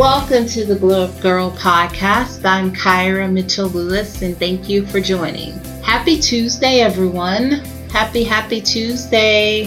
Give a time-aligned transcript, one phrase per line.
[0.00, 2.46] Welcome to the Glow Up Girl podcast.
[2.46, 5.52] I'm Kyra Mitchell Lewis, and thank you for joining.
[5.82, 7.50] Happy Tuesday, everyone.
[7.90, 9.66] Happy, happy Tuesday.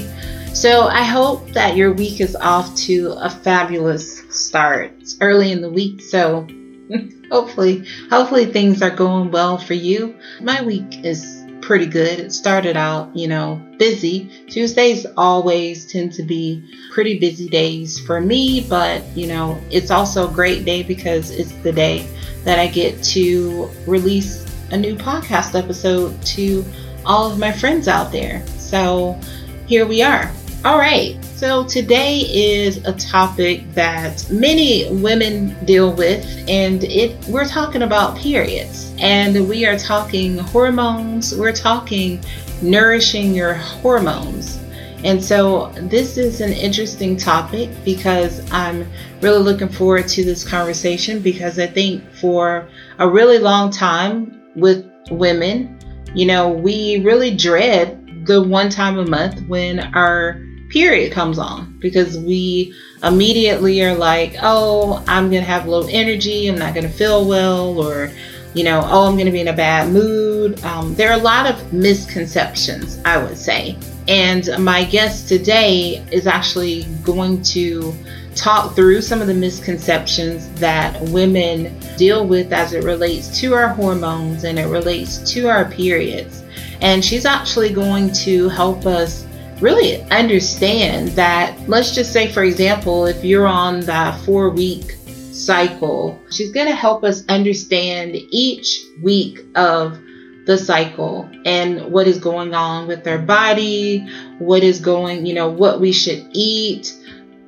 [0.56, 4.94] So, I hope that your week is off to a fabulous start.
[5.02, 6.48] It's early in the week, so
[7.32, 10.18] hopefully, hopefully things are going well for you.
[10.42, 12.20] My week is pretty good.
[12.20, 14.30] It started out, you know, busy.
[14.48, 20.30] Tuesdays always tend to be pretty busy days for me, but, you know, it's also
[20.30, 22.08] a great day because it's the day
[22.44, 26.66] that I get to release a new podcast episode to
[27.06, 28.46] all of my friends out there.
[28.58, 29.18] So
[29.66, 30.32] here we are.
[30.66, 31.22] All right.
[31.26, 38.16] So today is a topic that many women deal with, and it we're talking about
[38.16, 41.36] periods, and we are talking hormones.
[41.36, 42.24] We're talking
[42.62, 44.58] nourishing your hormones.
[45.04, 51.20] And so this is an interesting topic because I'm really looking forward to this conversation
[51.20, 55.78] because I think for a really long time with women,
[56.16, 60.42] you know, we really dread the one time a month when our
[60.74, 66.48] period comes on because we immediately are like, oh, I'm going to have low energy,
[66.48, 68.12] I'm not going to feel well, or,
[68.56, 70.62] you know, oh, I'm going to be in a bad mood.
[70.64, 73.78] Um, there are a lot of misconceptions, I would say.
[74.08, 77.94] And my guest today is actually going to
[78.36, 83.68] talk through some of the misconceptions that women deal with as it relates to our
[83.68, 86.44] hormones and it relates to our periods.
[86.82, 89.28] And she's actually going to help us
[89.64, 94.98] really understand that, let's just say, for example, if you're on the four week
[95.32, 99.98] cycle, she's going to help us understand each week of
[100.46, 104.06] the cycle and what is going on with our body,
[104.40, 106.94] what is going, you know, what we should eat,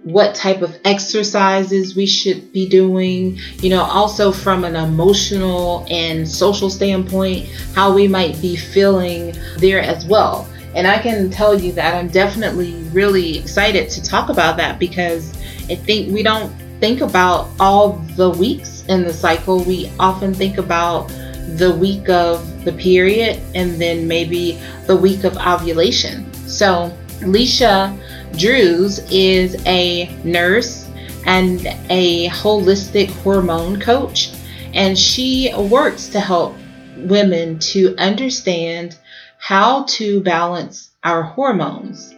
[0.03, 6.25] what type of exercises we should be doing, you know, also from an emotional and
[6.25, 10.47] social standpoint, how we might be feeling there as well.
[10.75, 15.33] And I can tell you that I'm definitely really excited to talk about that because
[15.69, 19.63] I think we don't think about all the weeks in the cycle.
[19.63, 21.07] We often think about
[21.55, 26.31] the week of the period and then maybe the week of ovulation.
[26.45, 27.97] So, Leisha
[28.37, 30.89] Drews is a nurse
[31.25, 34.33] and a holistic hormone coach,
[34.73, 36.55] and she works to help
[36.97, 38.97] women to understand
[39.39, 42.13] how to balance our hormones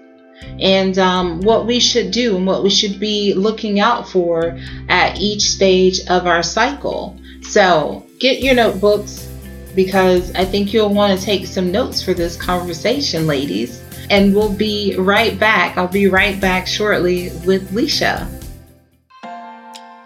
[0.59, 4.57] and um, what we should do and what we should be looking out for
[4.89, 7.17] at each stage of our cycle.
[7.41, 9.27] So get your notebooks
[9.75, 13.83] because I think you'll want to take some notes for this conversation, ladies.
[14.09, 15.77] And we'll be right back.
[15.77, 18.27] I'll be right back shortly with Leisha.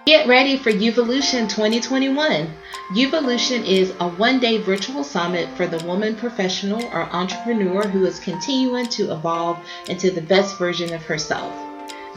[0.06, 2.50] Get ready for Uvolution 2021.
[2.94, 8.20] Uvolution is a one day virtual summit for the woman professional or entrepreneur who is
[8.20, 9.58] continuing to evolve
[9.88, 11.54] into the best version of herself.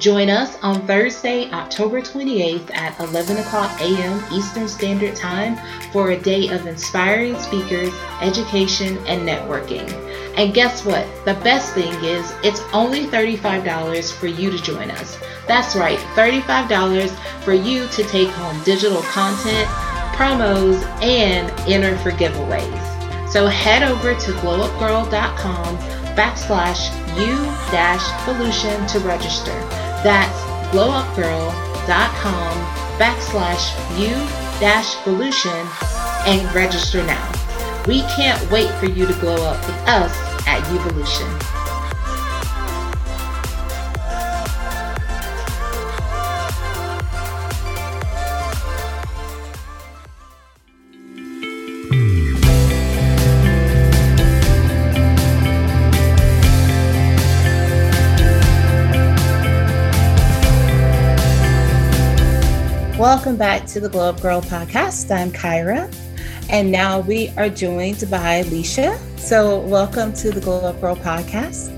[0.01, 4.21] Join us on Thursday, October 28th at 11 o'clock a.m.
[4.33, 5.57] Eastern Standard Time
[5.93, 9.89] for a day of inspiring speakers, education, and networking.
[10.37, 11.07] And guess what?
[11.25, 15.17] The best thing is it's only $35 for you to join us.
[15.47, 17.11] That's right, $35
[17.45, 19.71] for you to take home digital content
[20.15, 23.31] promos, and enter for giveaways.
[23.31, 25.77] So head over to glowupgirl.com
[26.17, 27.37] backslash u
[27.71, 29.53] dash solution to register.
[30.03, 30.41] That's
[30.73, 32.55] glowupgirl.com
[32.99, 34.15] backslash u
[34.61, 35.67] dash solution
[36.27, 37.33] and register now.
[37.87, 40.15] We can't wait for you to glow up with us
[40.47, 41.54] at Uvolution.
[63.05, 65.15] Welcome back to the Glow Up Girl podcast.
[65.15, 65.95] I'm Kyra,
[66.49, 68.99] and now we are joined by Leisha.
[69.19, 71.69] So, welcome to the Glow Up Girl podcast.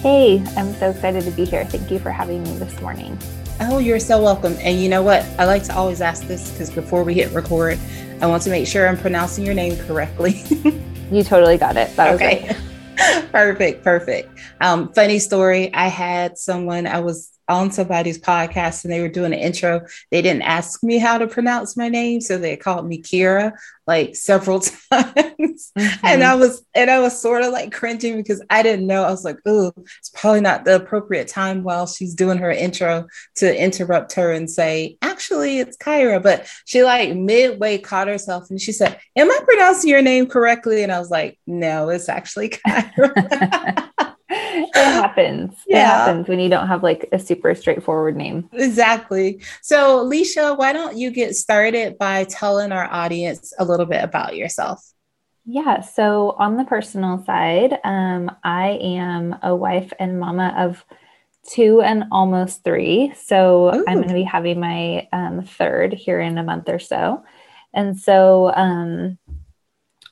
[0.00, 1.66] Hey, I'm so excited to be here.
[1.66, 3.18] Thank you for having me this morning.
[3.60, 4.56] Oh, you're so welcome.
[4.60, 5.22] And you know what?
[5.38, 7.78] I like to always ask this because before we hit record,
[8.22, 10.42] I want to make sure I'm pronouncing your name correctly.
[11.12, 11.94] you totally got it.
[11.96, 12.56] That okay.
[13.32, 14.30] perfect, perfect.
[14.62, 15.74] Um, funny story.
[15.74, 19.82] I had someone I was on somebody's podcast and they were doing an intro.
[20.10, 23.52] They didn't ask me how to pronounce my name, so they called me Kira
[23.86, 24.60] like several
[24.92, 25.72] times.
[25.76, 26.06] Mm-hmm.
[26.06, 29.04] And I was and I was sort of like cringing because I didn't know.
[29.04, 33.06] I was like, oh, it's probably not the appropriate time while she's doing her intro
[33.36, 36.22] to interrupt her and say, actually, it's Kyra.
[36.22, 40.82] But she like midway caught herself and she said, Am I pronouncing your name correctly?
[40.82, 43.88] And I was like, No, it's actually Kyra.
[45.16, 45.54] it happens.
[45.66, 45.78] Yeah.
[45.78, 48.48] It happens when you don't have like a super straightforward name.
[48.52, 49.40] Exactly.
[49.62, 54.36] So, Alicia, why don't you get started by telling our audience a little bit about
[54.36, 54.82] yourself?
[55.44, 55.80] Yeah.
[55.80, 60.84] So, on the personal side, um, I am a wife and mama of
[61.48, 63.12] two and almost three.
[63.20, 63.84] So, Ooh.
[63.88, 67.24] I'm going to be having my um, third here in a month or so.
[67.74, 69.18] And so, um,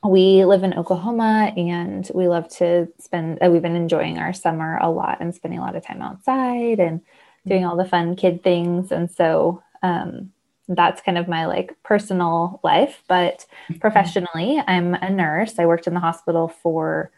[0.03, 4.79] we live in Oklahoma and we love to spend, uh, we've been enjoying our summer
[4.81, 7.01] a lot and spending a lot of time outside and
[7.45, 8.91] doing all the fun kid things.
[8.91, 10.31] And so um,
[10.67, 13.03] that's kind of my like personal life.
[13.07, 13.79] But mm-hmm.
[13.79, 15.59] professionally, I'm a nurse.
[15.59, 17.11] I worked in the hospital for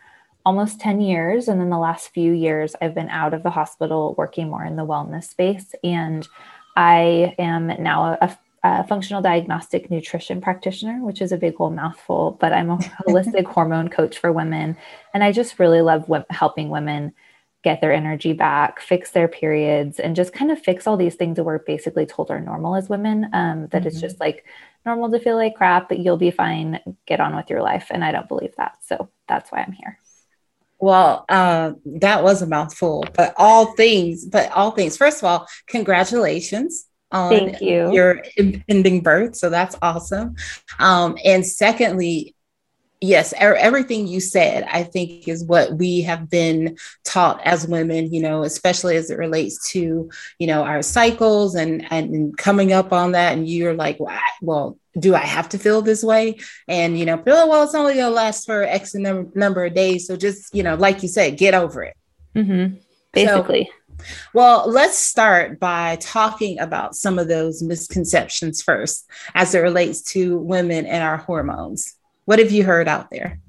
[0.46, 1.48] almost 10 years.
[1.48, 4.76] And then the last few years, I've been out of the hospital working more in
[4.76, 5.74] the wellness space.
[5.84, 6.28] And
[6.76, 12.38] I am now a, a functional diagnostic nutrition practitioner, which is a big old mouthful,
[12.40, 12.78] but I'm a
[13.08, 14.78] holistic hormone coach for women.
[15.14, 17.14] And I just really love w- helping women
[17.64, 21.36] get their energy back, fix their periods, and just kind of fix all these things
[21.36, 23.30] that we're basically told are normal as women.
[23.34, 23.88] Um, that mm-hmm.
[23.88, 24.46] it's just like
[24.86, 27.88] normal to feel like crap, but you'll be fine, get on with your life.
[27.90, 28.78] And I don't believe that.
[28.84, 30.00] So that's why I'm here.
[30.80, 34.98] Well, uh, that was a mouthful, but all things, but all things.
[34.98, 37.94] First of all, congratulations on Thank you.
[37.94, 39.36] your impending birth.
[39.36, 40.36] So that's awesome.
[40.80, 42.36] Um, and secondly,
[43.04, 48.14] yes, er- everything you said, I think, is what we have been taught as women,
[48.14, 52.94] you know, especially as it relates to, you know, our cycles and, and coming up
[52.94, 53.34] on that.
[53.34, 56.38] And you're like, well, well do I have to feel this way?
[56.68, 60.08] And, you know, feel, well, it's only to last for X number, number of days.
[60.08, 61.98] So just, you know, like you said, get over it.
[62.36, 62.76] Mm-hmm.
[63.12, 63.66] Basically.
[63.66, 63.83] So,
[64.34, 70.38] well, let's start by talking about some of those misconceptions first as it relates to
[70.38, 71.96] women and our hormones.
[72.26, 73.40] What have you heard out there?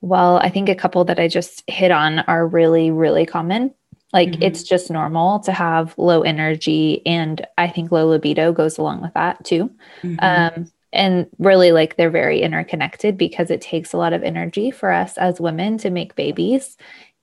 [0.00, 3.74] Well, I think a couple that I just hit on are really, really common.
[4.12, 4.42] Like mm-hmm.
[4.42, 9.12] it's just normal to have low energy, and I think low libido goes along with
[9.14, 9.70] that too.
[10.02, 10.16] Mm-hmm.
[10.20, 14.92] Um, and really, like they're very interconnected because it takes a lot of energy for
[14.92, 16.76] us as women to make babies.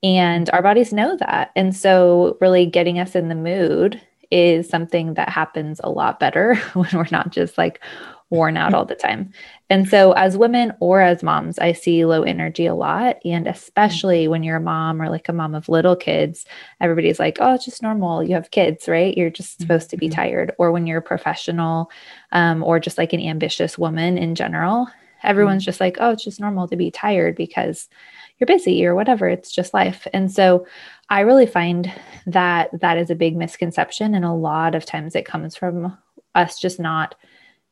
[0.04, 1.52] And our bodies know that.
[1.56, 4.02] And so, really getting us in the mood
[4.32, 7.82] is something that happens a lot better when we're not just like
[8.32, 9.32] worn out all the time.
[9.70, 13.18] And so, as women or as moms, I see low energy a lot.
[13.24, 16.46] And especially when you're a mom or like a mom of little kids,
[16.80, 18.24] everybody's like, oh, it's just normal.
[18.24, 19.16] You have kids, right?
[19.16, 20.16] You're just supposed to be mm-hmm.
[20.16, 20.56] tired.
[20.58, 21.92] Or when you're a professional
[22.32, 24.88] um, or just like an ambitious woman in general,
[25.24, 25.68] everyone's mm-hmm.
[25.68, 27.90] just like, oh, it's just normal to be tired because
[28.42, 29.30] you're busy or whatever.
[29.30, 30.08] It's just life.
[30.14, 30.66] And so
[31.10, 31.94] I really find
[32.26, 34.16] that that is a big misconception.
[34.16, 35.96] And a lot of times it comes from
[36.34, 37.14] us just not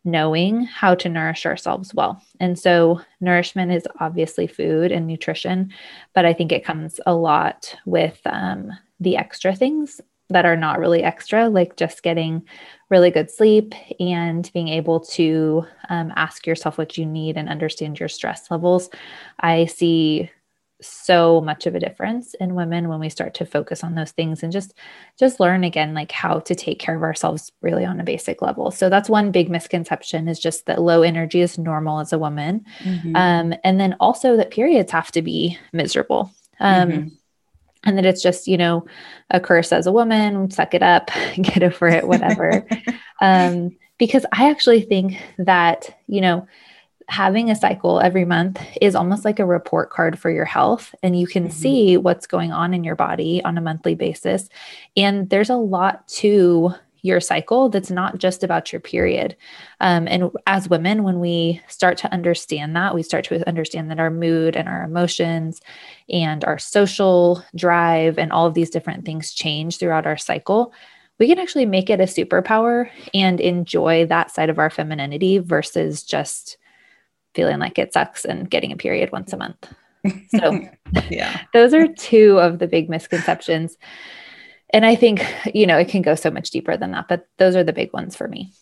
[0.05, 2.21] knowing how to nourish ourselves well.
[2.39, 5.73] And so nourishment is obviously food and nutrition,
[6.13, 9.99] but I think it comes a lot with um, the extra things
[10.29, 12.43] that are not really extra, like just getting
[12.89, 17.99] really good sleep and being able to um, ask yourself what you need and understand
[17.99, 18.89] your stress levels.
[19.39, 20.29] I see
[20.81, 24.43] so much of a difference in women when we start to focus on those things
[24.43, 24.73] and just
[25.17, 28.71] just learn again like how to take care of ourselves really on a basic level
[28.71, 32.63] so that's one big misconception is just that low energy is normal as a woman
[32.79, 33.15] mm-hmm.
[33.15, 36.31] um, and then also that periods have to be miserable
[36.61, 37.07] um, mm-hmm.
[37.83, 38.85] and that it's just you know
[39.31, 42.65] a curse as a woman suck it up get over it whatever
[43.21, 46.47] um, because i actually think that you know
[47.09, 51.19] having a cycle every month is almost like a report card for your health and
[51.19, 51.51] you can mm-hmm.
[51.51, 54.47] see what's going on in your body on a monthly basis
[54.95, 59.35] and there's a lot to your cycle that's not just about your period
[59.79, 63.99] um, and as women when we start to understand that we start to understand that
[63.99, 65.61] our mood and our emotions
[66.09, 70.71] and our social drive and all of these different things change throughout our cycle
[71.19, 76.03] we can actually make it a superpower and enjoy that side of our femininity versus
[76.03, 76.57] just
[77.35, 79.73] feeling like it sucks and getting a period once a month.
[80.29, 80.67] So,
[81.09, 83.77] yeah, those are two of the big misconceptions.
[84.71, 87.55] And I think, you know, it can go so much deeper than that, but those
[87.55, 88.53] are the big ones for me.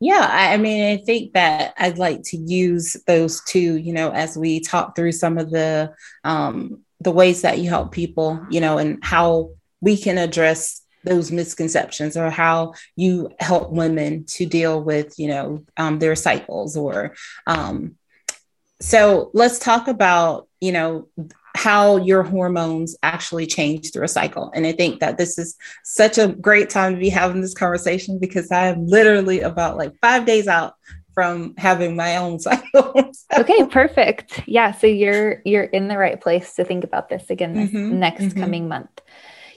[0.00, 4.36] Yeah, I mean, I think that I'd like to use those two, you know, as
[4.36, 8.78] we talk through some of the um, the ways that you help people, you know,
[8.78, 9.50] and how
[9.80, 15.64] we can address those misconceptions or how you help women to deal with you know
[15.76, 17.14] um, their cycles or
[17.46, 17.96] um,
[18.82, 21.08] so let's talk about you know
[21.54, 26.18] how your hormones actually change through a cycle and i think that this is such
[26.18, 30.26] a great time to be having this conversation because i am literally about like five
[30.26, 30.74] days out
[31.14, 33.10] from having my own cycle.
[33.36, 34.42] okay, perfect.
[34.46, 37.98] Yeah, so you're you're in the right place to think about this again this mm-hmm,
[37.98, 38.40] next mm-hmm.
[38.40, 39.00] coming month.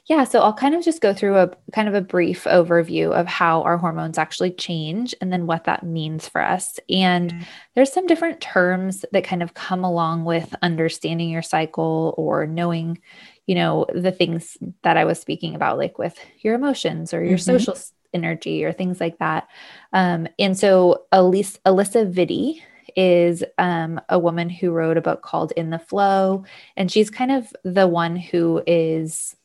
[0.07, 3.25] Yeah, so I'll kind of just go through a kind of a brief overview of
[3.25, 6.79] how our hormones actually change and then what that means for us.
[6.89, 7.43] And mm-hmm.
[7.73, 12.99] there's some different terms that kind of come along with understanding your cycle or knowing,
[13.47, 17.39] you know, the things that I was speaking about, like with your emotions or your
[17.39, 17.57] mm-hmm.
[17.57, 17.77] social
[18.13, 19.47] energy or things like that.
[19.91, 22.61] Um, and so Elise, Alisa Vitti
[22.95, 26.45] is um, a woman who wrote a book called In the Flow.
[26.77, 29.35] And she's kind of the one who is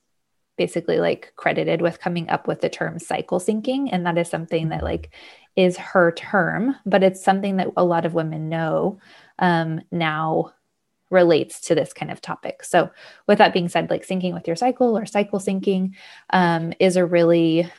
[0.60, 3.88] basically like credited with coming up with the term cycle syncing.
[3.90, 5.10] And that is something that like
[5.56, 8.98] is her term, but it's something that a lot of women know
[9.38, 10.52] um, now
[11.08, 12.62] relates to this kind of topic.
[12.62, 12.90] So,
[13.26, 15.94] with that being said, like syncing with your cycle or cycle syncing
[16.28, 17.72] um, is a really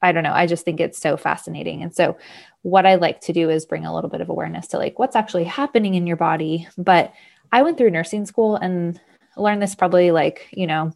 [0.00, 0.32] I don't know.
[0.32, 1.82] I just think it's so fascinating.
[1.82, 2.16] And so,
[2.62, 5.16] what I like to do is bring a little bit of awareness to like what's
[5.16, 6.68] actually happening in your body.
[6.78, 7.12] But
[7.50, 9.00] I went through nursing school and
[9.36, 10.92] learned this probably like, you know,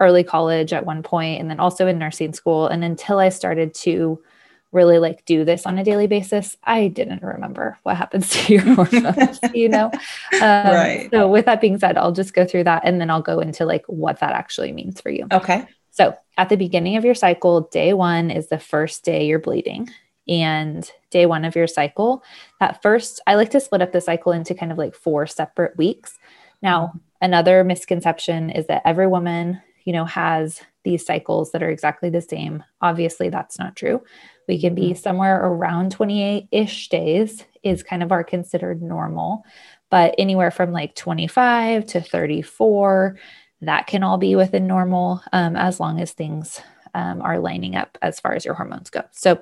[0.00, 2.66] early college at one point and then also in nursing school.
[2.66, 4.22] And until I started to
[4.70, 8.74] really like do this on a daily basis, I didn't remember what happens to your
[8.74, 9.90] hormones, you know?
[10.34, 11.08] Um, right.
[11.10, 13.64] So, with that being said, I'll just go through that and then I'll go into
[13.64, 15.26] like what that actually means for you.
[15.32, 15.66] Okay.
[15.90, 19.90] So, at the beginning of your cycle, day one is the first day you're bleeding.
[20.28, 22.22] And day one of your cycle,
[22.60, 25.76] that first, I like to split up the cycle into kind of like four separate
[25.76, 26.18] weeks.
[26.62, 32.10] Now, another misconception is that every woman, you know, has these cycles that are exactly
[32.10, 32.64] the same.
[32.80, 34.02] Obviously, that's not true.
[34.46, 34.98] We can be mm-hmm.
[34.98, 39.44] somewhere around 28 ish days, is kind of our considered normal,
[39.90, 43.18] but anywhere from like 25 to 34
[43.62, 46.60] that can all be within normal um, as long as things
[46.94, 49.02] um, are lining up as far as your hormones go.
[49.12, 49.40] So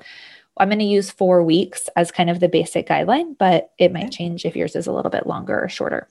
[0.58, 4.10] I'm going to use four weeks as kind of the basic guideline, but it might
[4.10, 6.08] change if yours is a little bit longer or shorter.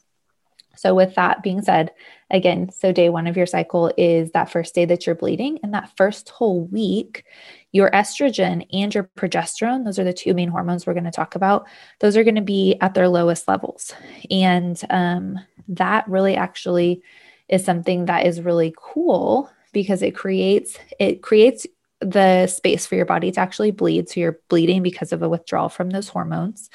[0.75, 1.91] So, with that being said,
[2.29, 5.59] again, so day one of your cycle is that first day that you're bleeding.
[5.63, 7.25] And that first whole week,
[7.71, 11.35] your estrogen and your progesterone, those are the two main hormones we're going to talk
[11.35, 11.67] about,
[11.99, 13.93] those are going to be at their lowest levels.
[14.31, 17.01] And um, that really actually
[17.49, 21.67] is something that is really cool because it creates it creates
[22.05, 24.09] the space for your body to actually bleed.
[24.09, 26.69] So you're bleeding because of a withdrawal from those hormones.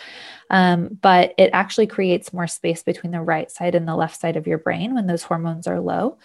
[0.51, 4.37] Um, but it actually creates more space between the right side and the left side
[4.37, 6.19] of your brain when those hormones are low.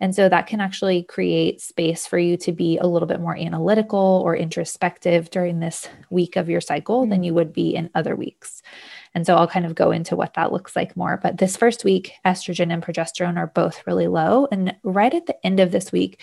[0.00, 3.36] And so that can actually create space for you to be a little bit more
[3.36, 7.10] analytical or introspective during this week of your cycle mm-hmm.
[7.10, 8.62] than you would be in other weeks.
[9.14, 11.20] And so I'll kind of go into what that looks like more.
[11.22, 14.48] But this first week, estrogen and progesterone are both really low.
[14.50, 16.20] And right at the end of this week,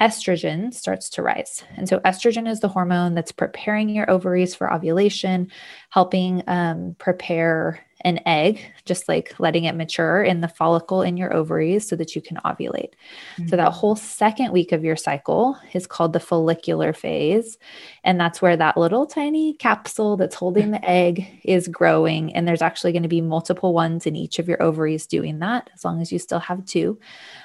[0.00, 1.62] estrogen starts to rise.
[1.76, 5.50] And so, estrogen is the hormone that's preparing your ovaries for ovulation,
[5.90, 11.34] helping um, prepare an egg, just like letting it mature in the follicle in your
[11.34, 12.92] ovaries so that you can ovulate.
[13.36, 13.48] Mm-hmm.
[13.48, 13.78] So, that mm-hmm.
[13.78, 17.58] whole second week of your cycle is called the follicular phase.
[18.02, 22.34] And that's where that little tiny capsule that's holding the egg is growing.
[22.34, 25.68] And there's actually going to be multiple ones in each of your ovaries doing that,
[25.74, 26.98] as long as you still have two.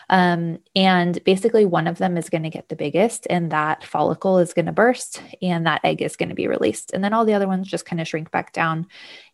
[0.09, 4.37] Um, and basically, one of them is going to get the biggest, and that follicle
[4.37, 6.91] is going to burst, and that egg is going to be released.
[6.93, 8.87] And then all the other ones just kind of shrink back down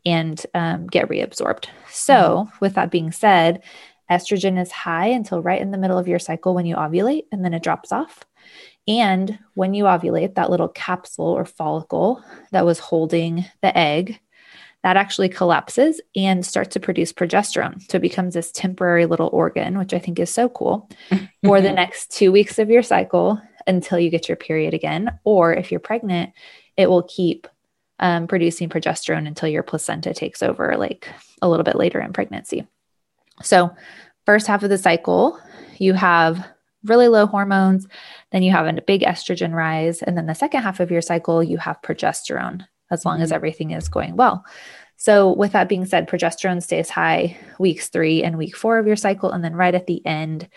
[0.06, 1.66] and um, get reabsorbed.
[1.90, 2.14] So,
[2.48, 2.58] mm-hmm.
[2.62, 3.64] with that being said,
[4.10, 7.44] estrogen is high until right in the middle of your cycle when you ovulate, and
[7.44, 8.26] then it drops off.
[8.88, 14.20] And when you ovulate, that little capsule or follicle that was holding the egg
[14.84, 17.82] that actually collapses and starts to produce progesterone.
[17.90, 20.90] So it becomes this temporary little organ, which I think is so cool
[21.46, 25.20] for the next two weeks of your cycle until you get your period again.
[25.24, 26.34] Or if you're pregnant,
[26.78, 27.48] it will keep
[28.00, 31.08] um, producing progesterone until your placenta takes over, like
[31.42, 32.68] a little bit later in pregnancy.
[33.44, 33.76] So,
[34.26, 35.40] first half of the cycle,
[35.78, 36.48] you have
[36.84, 37.88] really low hormones,
[38.32, 40.02] then you have a big estrogen rise.
[40.02, 43.24] And then the second half of your cycle, you have progesterone as long mm-hmm.
[43.24, 44.46] as everything is going well.
[44.98, 48.96] So, with that being said, progesterone stays high weeks three and week four of your
[48.96, 49.32] cycle.
[49.32, 50.48] And then right at the end,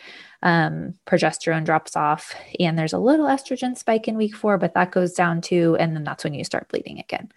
[0.42, 4.90] um, progesterone drops off and there's a little estrogen spike in week four, but that
[4.90, 5.78] goes down too.
[5.80, 7.32] And then that's when you start bleeding again.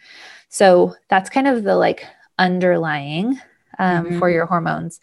[0.49, 2.05] So, that's kind of the like
[2.37, 3.39] underlying
[3.79, 4.19] um, mm-hmm.
[4.19, 4.99] for your hormones.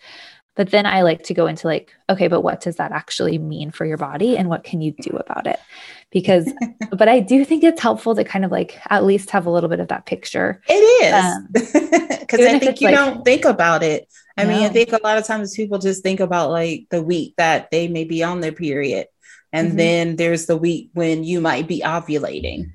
[0.57, 3.73] But then I like to go into like, okay, but what does that actually mean
[3.73, 5.59] for your body and what can you do about it?
[6.11, 6.53] Because,
[6.91, 9.69] but I do think it's helpful to kind of like at least have a little
[9.69, 10.63] bit of that picture.
[10.69, 11.71] It is.
[12.21, 14.09] Because um, I think you like, don't think about it.
[14.37, 14.51] I no.
[14.51, 17.71] mean, I think a lot of times people just think about like the week that
[17.71, 19.09] they may be on their period.
[19.53, 19.77] And mm-hmm.
[19.77, 22.73] then there's the week when you might be ovulating.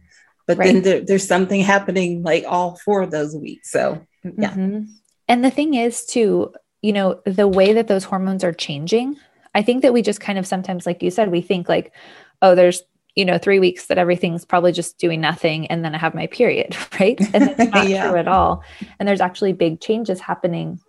[0.48, 0.74] But right.
[0.74, 3.71] then there, there's something happening like all four of those weeks.
[3.71, 4.51] So, yeah.
[4.51, 4.86] Mm-hmm.
[5.27, 9.17] And the thing is, too, you know, the way that those hormones are changing,
[9.53, 11.93] I think that we just kind of sometimes, like you said, we think like,
[12.41, 12.83] oh, there's,
[13.15, 15.67] you know, three weeks that everything's probably just doing nothing.
[15.67, 17.19] And then I have my period, right?
[17.33, 18.09] And that's not yeah.
[18.09, 18.63] true at all.
[19.00, 20.79] And there's actually big changes happening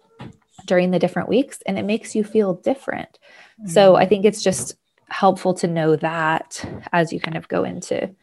[0.67, 3.19] during the different weeks and it makes you feel different.
[3.61, 3.71] Mm-hmm.
[3.71, 4.77] So I think it's just
[5.09, 8.15] helpful to know that as you kind of go into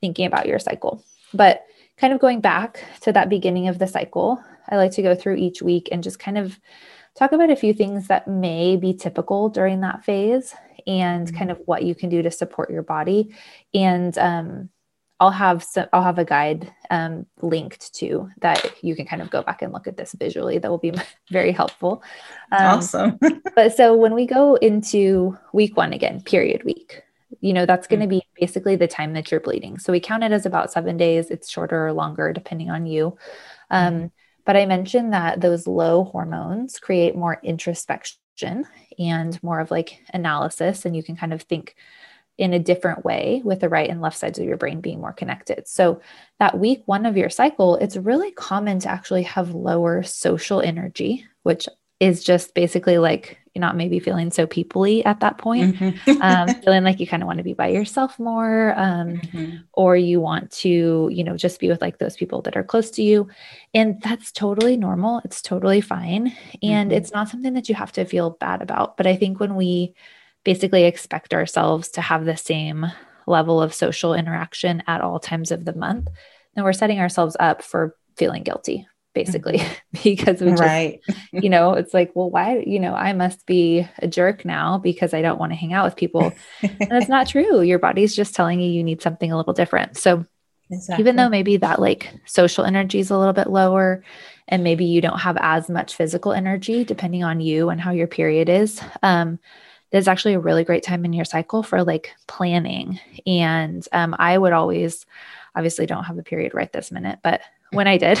[0.00, 1.02] thinking about your cycle.
[1.32, 1.64] But
[1.96, 5.36] kind of going back to that beginning of the cycle, I like to go through
[5.36, 6.58] each week and just kind of
[7.14, 10.54] talk about a few things that may be typical during that phase
[10.86, 13.34] and kind of what you can do to support your body
[13.72, 14.68] and um,
[15.20, 19.30] I'll have some, I'll have a guide um, linked to that you can kind of
[19.30, 20.58] go back and look at this visually.
[20.58, 20.92] That will be
[21.30, 22.02] very helpful.
[22.50, 23.18] Um, awesome.
[23.54, 27.02] but so when we go into week one again, period week,
[27.40, 28.10] you know that's going to mm.
[28.10, 29.78] be basically the time that you're bleeding.
[29.78, 31.30] So we count it as about seven days.
[31.30, 33.16] It's shorter or longer depending on you.
[33.70, 34.06] Um, mm-hmm.
[34.44, 38.66] But I mentioned that those low hormones create more introspection
[38.98, 41.76] and more of like analysis, and you can kind of think
[42.36, 45.12] in a different way with the right and left sides of your brain being more
[45.12, 45.68] connected.
[45.68, 46.00] So,
[46.40, 51.26] that week one of your cycle, it's really common to actually have lower social energy,
[51.44, 51.68] which
[52.00, 56.22] is just basically like you're not maybe feeling so peoply at that point, mm-hmm.
[56.22, 59.56] um, feeling like you kind of want to be by yourself more, um, mm-hmm.
[59.72, 62.90] or you want to, you know, just be with like those people that are close
[62.90, 63.28] to you.
[63.72, 65.20] And that's totally normal.
[65.24, 66.36] It's totally fine.
[66.62, 66.98] And mm-hmm.
[66.98, 68.96] it's not something that you have to feel bad about.
[68.96, 69.94] But I think when we
[70.42, 72.86] basically expect ourselves to have the same
[73.26, 76.08] level of social interaction at all times of the month,
[76.54, 79.62] then we're setting ourselves up for feeling guilty basically
[80.04, 81.00] because we just, right.
[81.32, 85.14] you know, it's like, well, why, you know, I must be a jerk now because
[85.14, 86.32] I don't want to hang out with people.
[86.62, 87.62] and it's not true.
[87.62, 89.96] Your body's just telling you you need something a little different.
[89.96, 90.26] So
[90.70, 91.02] exactly.
[91.02, 94.04] even though maybe that like social energy is a little bit lower
[94.48, 98.08] and maybe you don't have as much physical energy depending on you and how your
[98.08, 99.38] period is, um,
[99.90, 102.98] there's actually a really great time in your cycle for like planning.
[103.26, 105.06] And um, I would always,
[105.54, 107.42] obviously don't have a period right this minute, but
[107.74, 108.18] when I did,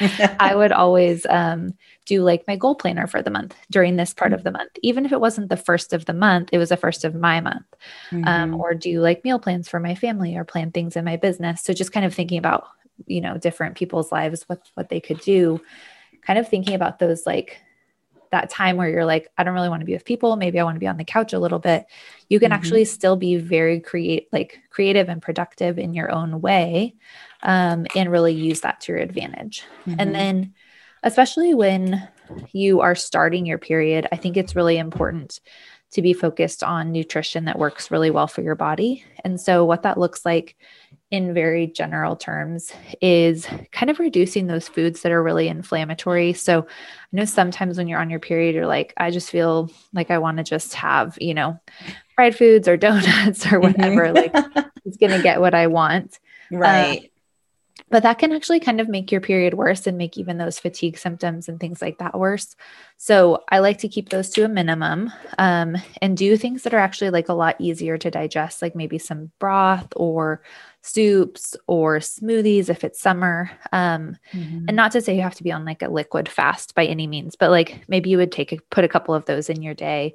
[0.40, 1.74] I would always um,
[2.06, 4.72] do like my goal planner for the month during this part of the month.
[4.82, 7.40] Even if it wasn't the first of the month, it was the first of my
[7.40, 7.66] month.
[8.12, 8.28] Um, mm-hmm.
[8.28, 11.62] Um, or do like meal plans for my family or plan things in my business.
[11.62, 12.66] So just kind of thinking about,
[13.06, 15.60] you know, different people's lives, what what they could do,
[16.22, 17.60] kind of thinking about those like
[18.34, 20.34] that time where you're like, I don't really want to be with people.
[20.36, 21.86] Maybe I want to be on the couch a little bit.
[22.28, 22.56] You can mm-hmm.
[22.56, 26.94] actually still be very create like creative and productive in your own way
[27.42, 29.62] um, and really use that to your advantage.
[29.86, 30.00] Mm-hmm.
[30.00, 30.54] And then,
[31.04, 32.08] especially when
[32.52, 35.40] you are starting your period, I think it's really important
[35.92, 39.04] to be focused on nutrition that works really well for your body.
[39.22, 40.56] And so, what that looks like
[41.10, 46.32] in very general terms is kind of reducing those foods that are really inflammatory.
[46.32, 50.10] So, I know sometimes when you're on your period, you're like, I just feel like
[50.10, 51.58] I want to just have, you know,
[52.14, 54.12] fried foods or donuts or whatever.
[54.12, 54.34] like,
[54.84, 56.18] it's going to get what I want.
[56.50, 57.04] Right.
[57.04, 57.08] Uh,
[57.90, 60.98] but that can actually kind of make your period worse and make even those fatigue
[60.98, 62.56] symptoms and things like that worse.
[62.96, 66.78] So I like to keep those to a minimum um, and do things that are
[66.78, 70.42] actually like a lot easier to digest, like maybe some broth or
[70.82, 73.50] soups or smoothies if it's summer.
[73.72, 74.64] Um, mm-hmm.
[74.68, 77.06] And not to say you have to be on like a liquid fast by any
[77.06, 79.74] means, but like maybe you would take a, put a couple of those in your
[79.74, 80.14] day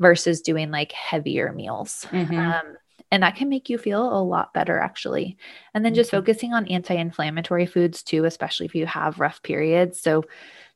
[0.00, 2.06] versus doing like heavier meals.
[2.10, 2.38] Mm-hmm.
[2.38, 2.76] Um,
[3.10, 5.36] and that can make you feel a lot better, actually.
[5.74, 6.18] And then just mm-hmm.
[6.18, 10.00] focusing on anti inflammatory foods too, especially if you have rough periods.
[10.00, 10.24] So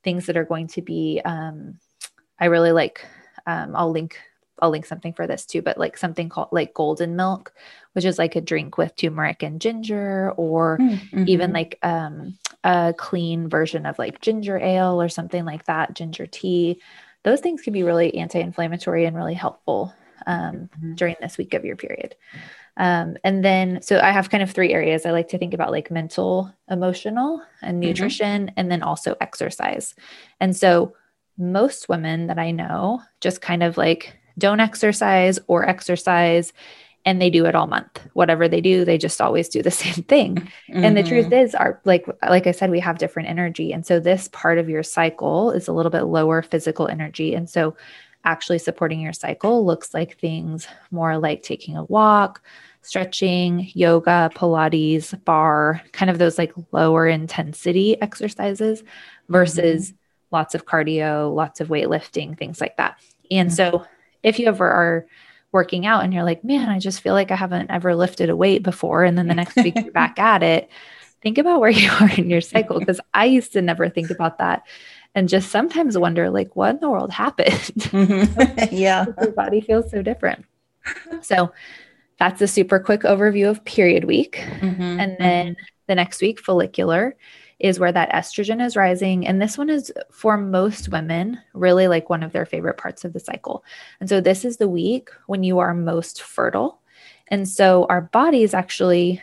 [0.04, 1.78] things that are going to be, um,
[2.38, 3.04] I really like,
[3.46, 4.18] um, I'll link.
[4.62, 7.54] I'll link something for this too, but like something called like golden milk,
[7.94, 11.24] which is like a drink with turmeric and ginger, or mm-hmm.
[11.26, 16.26] even like um, a clean version of like ginger ale or something like that, ginger
[16.26, 16.78] tea.
[17.24, 19.94] Those things can be really anti inflammatory and really helpful
[20.26, 20.94] um, mm-hmm.
[20.94, 22.14] during this week of your period.
[22.76, 25.70] Um, and then, so I have kind of three areas I like to think about
[25.70, 27.88] like mental, emotional, and mm-hmm.
[27.88, 28.54] nutrition, mm-hmm.
[28.56, 29.94] and then also exercise.
[30.40, 30.94] And so,
[31.37, 36.52] most women that I know just kind of like don't exercise or exercise
[37.04, 38.06] and they do it all month.
[38.12, 40.37] Whatever they do, they just always do the same thing.
[40.37, 40.85] Mm-hmm.
[40.85, 41.44] And the truth mm-hmm.
[41.44, 43.72] is our like like I said we have different energy.
[43.72, 47.35] And so this part of your cycle is a little bit lower physical energy.
[47.35, 47.76] And so
[48.24, 52.42] actually supporting your cycle looks like things more like taking a walk,
[52.83, 58.83] stretching, yoga, pilates, barre, kind of those like lower intensity exercises
[59.28, 59.96] versus mm-hmm.
[60.37, 62.98] lots of cardio, lots of weightlifting, things like that.
[63.30, 63.56] And mm-hmm.
[63.56, 63.87] so
[64.22, 65.06] if you ever are
[65.52, 68.37] working out and you're like, man, I just feel like I haven't ever lifted a
[68.37, 69.04] weight before.
[69.04, 70.70] And then the next week you're back at it.
[71.22, 72.78] Think about where you are in your cycle.
[72.78, 74.62] Because I used to never think about that
[75.14, 77.51] and just sometimes wonder, like, what in the world happened?
[77.90, 78.75] Mm-hmm.
[78.75, 79.07] yeah.
[79.20, 80.44] Your body feels so different.
[81.23, 81.53] So
[82.18, 84.37] that's a super quick overview of period week.
[84.37, 84.83] Mm-hmm.
[84.83, 85.64] And then mm-hmm.
[85.87, 87.16] the next week, follicular
[87.59, 89.27] is where that estrogen is rising.
[89.27, 93.12] And this one is for most women really like one of their favorite parts of
[93.12, 93.64] the cycle.
[94.01, 96.81] And so this is the week when you are most fertile.
[97.29, 99.23] And so our bodies actually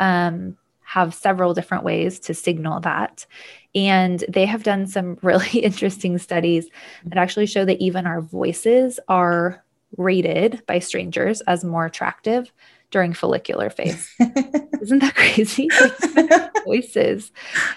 [0.00, 3.26] um, have several different ways to signal that.
[3.76, 6.68] And they have done some really interesting studies
[7.04, 9.62] that actually show that even our voices are
[9.96, 12.50] rated by strangers as more attractive
[12.90, 14.12] during follicular phase.
[14.80, 15.68] Isn't that crazy?
[16.64, 17.30] voices.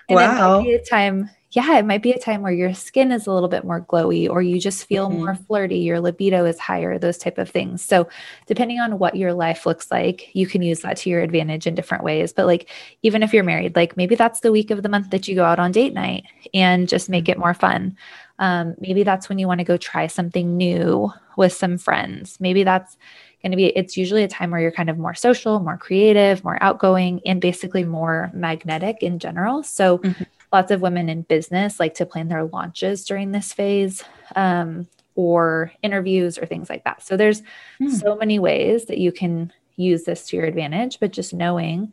[0.07, 0.55] And wow.
[0.55, 3.25] it might be a time, yeah, it might be a time where your skin is
[3.25, 5.25] a little bit more glowy or you just feel mm-hmm.
[5.25, 7.81] more flirty, your libido is higher, those type of things.
[7.81, 8.07] So
[8.45, 11.73] depending on what your life looks like, you can use that to your advantage in
[11.73, 12.33] different ways.
[12.33, 12.69] But like
[13.01, 15.43] even if you're married, like maybe that's the week of the month that you go
[15.43, 17.97] out on date night and just make it more fun.
[18.38, 22.38] Um, maybe that's when you want to go try something new with some friends.
[22.39, 22.95] Maybe that's
[23.41, 26.43] going to be it's usually a time where you're kind of more social, more creative,
[26.43, 29.63] more outgoing, and basically more magnetic in general.
[29.63, 30.23] So mm-hmm.
[30.51, 34.03] Lots of women in business like to plan their launches during this phase.
[34.35, 34.88] Um,
[35.19, 37.03] or interviews or things like that.
[37.05, 37.41] So there's
[37.81, 37.91] mm.
[37.91, 41.91] so many ways that you can use this to your advantage, but just knowing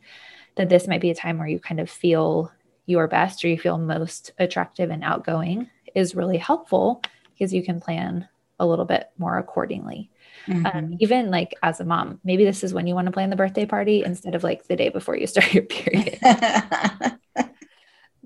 [0.55, 2.49] that this might be a time where you kind of feel
[2.85, 7.01] your best or you feel most attractive and outgoing is really helpful
[7.33, 8.25] because you can plan
[8.59, 10.09] a little bit more accordingly.
[10.47, 10.77] Um, mm-hmm.
[10.77, 13.35] Um, even like as a mom, maybe this is when you want to plan the
[13.35, 16.17] birthday party instead of like the day before you start your period.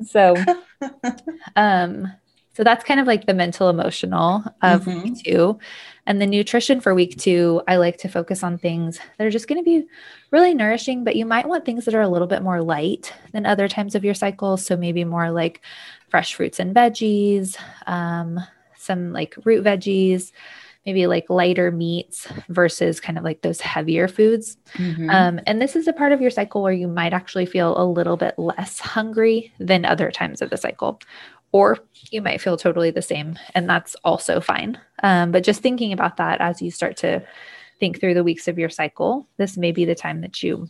[0.06, 0.36] so,
[1.56, 2.12] um,
[2.54, 5.04] so that's kind of like the mental emotional of mm-hmm.
[5.04, 5.60] week two.
[6.06, 9.48] And the nutrition for week two, I like to focus on things that are just
[9.48, 9.88] going to be
[10.32, 13.46] really nourishing, but you might want things that are a little bit more light than
[13.46, 14.58] other times of your cycle.
[14.58, 15.62] So maybe more like
[16.10, 17.56] fresh fruits and veggies,
[17.88, 18.40] um,
[18.76, 20.32] some like root veggies,
[20.86, 24.58] maybe like lighter meats versus kind of like those heavier foods.
[24.74, 25.10] Mm-hmm.
[25.10, 27.86] Um, and this is a part of your cycle where you might actually feel a
[27.86, 31.00] little bit less hungry than other times of the cycle.
[31.52, 31.78] Or
[32.10, 34.80] you might feel totally the same, and that's also fine.
[35.04, 37.22] Um, but just thinking about that as you start to
[37.80, 40.70] think through the weeks of your cycle, this may be the time that you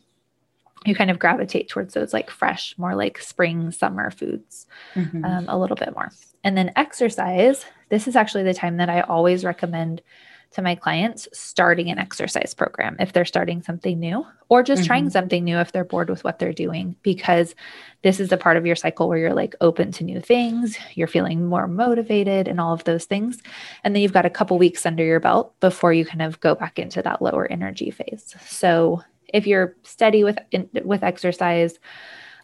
[0.85, 5.23] you kind of gravitate towards those like fresh, more like spring, summer foods mm-hmm.
[5.23, 6.09] um, a little bit more.
[6.43, 10.01] And then exercise, this is actually the time that I always recommend
[10.51, 14.87] to my clients starting an exercise program if they're starting something new or just mm-hmm.
[14.87, 17.55] trying something new if they're bored with what they're doing because
[18.03, 21.07] this is the part of your cycle where you're like open to new things you're
[21.07, 23.39] feeling more motivated and all of those things
[23.83, 26.53] and then you've got a couple weeks under your belt before you kind of go
[26.53, 29.01] back into that lower energy phase so
[29.33, 30.37] if you're steady with
[30.83, 31.79] with exercise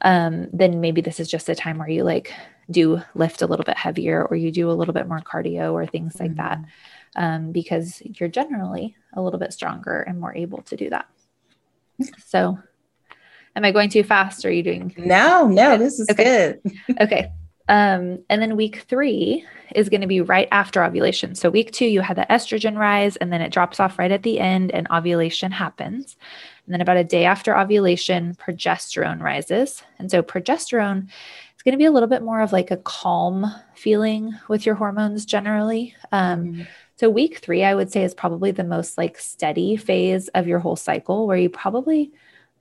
[0.04, 2.32] um, then maybe this is just a time where you like
[2.70, 5.86] do lift a little bit heavier or you do a little bit more cardio or
[5.86, 6.24] things mm-hmm.
[6.24, 7.24] like that mm-hmm.
[7.24, 11.08] um, because you're generally a little bit stronger and more able to do that
[12.26, 12.58] so
[13.56, 16.56] am i going too fast or are you doing no no this is okay.
[16.64, 17.32] good okay
[17.70, 21.36] um, and then week three is going to be right after ovulation.
[21.36, 24.24] So, week two, you had the estrogen rise, and then it drops off right at
[24.24, 26.16] the end, and ovulation happens.
[26.66, 29.84] And then, about a day after ovulation, progesterone rises.
[30.00, 31.10] And so, progesterone
[31.58, 34.76] is going to be a little bit more of like a calm feeling with your
[34.76, 35.96] hormones generally.
[36.12, 36.62] Um, mm-hmm.
[36.98, 40.60] So, week three, I would say, is probably the most like steady phase of your
[40.60, 42.12] whole cycle where you probably,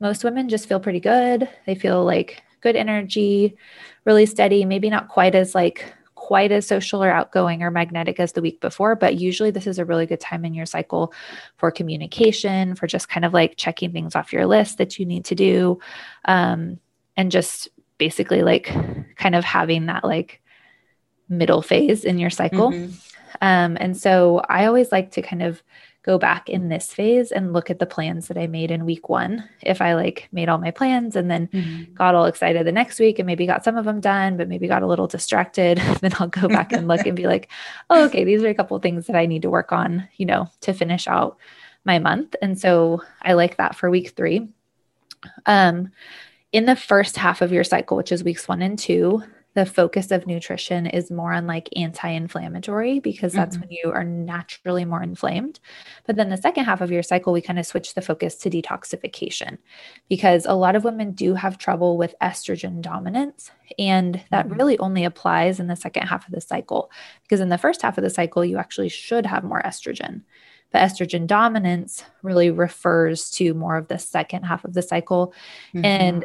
[0.00, 1.48] most women just feel pretty good.
[1.64, 3.56] They feel like good energy,
[4.04, 8.32] really steady, maybe not quite as like quite as social or outgoing or magnetic as
[8.32, 11.12] the week before, but usually this is a really good time in your cycle
[11.56, 15.24] for communication, for just kind of like checking things off your list that you need
[15.26, 15.78] to do.
[16.24, 16.80] Um,
[17.16, 18.72] and just basically like
[19.16, 20.40] kind of having that like
[21.28, 22.70] middle phase in your cycle.
[22.70, 22.94] Mm-hmm.
[23.42, 25.62] Um, and so I always like to kind of
[26.06, 29.08] go back in this phase and look at the plans that I made in week
[29.08, 29.46] one.
[29.60, 31.94] If I like made all my plans and then mm-hmm.
[31.94, 34.68] got all excited the next week and maybe got some of them done, but maybe
[34.68, 37.50] got a little distracted, then I'll go back and look and be like,
[37.90, 40.48] oh, okay, these are a couple things that I need to work on, you know,
[40.60, 41.38] to finish out
[41.84, 42.36] my month.
[42.40, 44.48] And so I like that for week three.
[45.44, 45.90] Um,
[46.52, 49.22] in the first half of your cycle, which is weeks one and two,
[49.56, 53.68] the focus of nutrition is more on like anti inflammatory because that's mm-hmm.
[53.68, 55.60] when you are naturally more inflamed.
[56.06, 58.50] But then the second half of your cycle, we kind of switch the focus to
[58.50, 59.56] detoxification
[60.10, 63.50] because a lot of women do have trouble with estrogen dominance.
[63.78, 64.58] And that mm-hmm.
[64.58, 66.90] really only applies in the second half of the cycle
[67.22, 70.20] because in the first half of the cycle, you actually should have more estrogen.
[70.70, 75.32] But estrogen dominance really refers to more of the second half of the cycle.
[75.74, 75.84] Mm-hmm.
[75.84, 76.24] And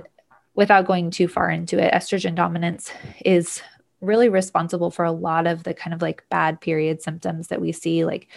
[0.62, 2.92] without going too far into it, estrogen dominance
[3.26, 3.64] is
[4.00, 7.72] really responsible for a lot of the kind of like bad period symptoms that we
[7.72, 8.06] see.
[8.06, 8.28] Like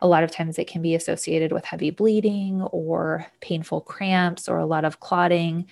[0.00, 4.58] a lot of times it can be associated with heavy bleeding or painful cramps or
[4.58, 5.66] a lot of clotting,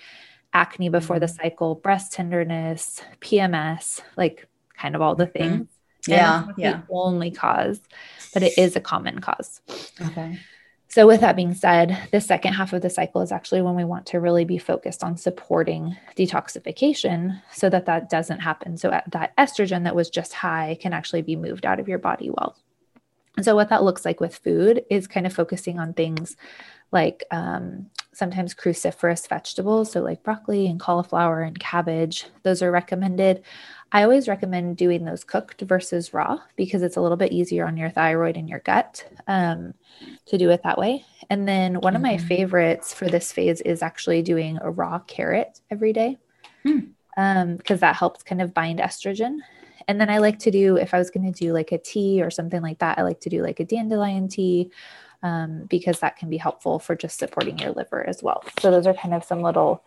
[0.53, 1.41] acne before the mm-hmm.
[1.41, 4.45] cycle, breast tenderness, PMS, like
[4.77, 5.39] kind of all the mm-hmm.
[5.39, 5.67] things.
[6.05, 6.47] Yeah.
[6.57, 6.81] yeah.
[6.81, 7.79] The only cause,
[8.33, 9.61] but it is a common cause.
[10.01, 10.37] Okay.
[10.93, 13.83] So, with that being said, the second half of the cycle is actually when we
[13.83, 18.77] want to really be focused on supporting detoxification so that that doesn't happen.
[18.77, 22.29] So, that estrogen that was just high can actually be moved out of your body
[22.29, 22.55] well.
[23.35, 26.37] And so, what that looks like with food is kind of focusing on things
[26.93, 32.25] like um, sometimes cruciferous vegetables, so like broccoli and cauliflower and cabbage.
[32.43, 33.43] Those are recommended.
[33.91, 37.77] I always recommend doing those cooked versus raw because it's a little bit easier on
[37.77, 39.73] your thyroid and your gut um,
[40.25, 41.05] to do it that way.
[41.29, 41.95] And then one mm-hmm.
[41.97, 42.27] of my mm-hmm.
[42.27, 46.17] favorites for this phase is actually doing a raw carrot every day
[46.63, 46.81] because
[47.17, 47.71] mm.
[47.71, 49.37] um, that helps kind of bind estrogen.
[49.87, 52.23] And then I like to do, if I was going to do like a tea
[52.23, 54.71] or something like that, I like to do like a dandelion tea
[55.23, 58.43] um, because that can be helpful for just supporting your liver as well.
[58.59, 59.83] So those are kind of some little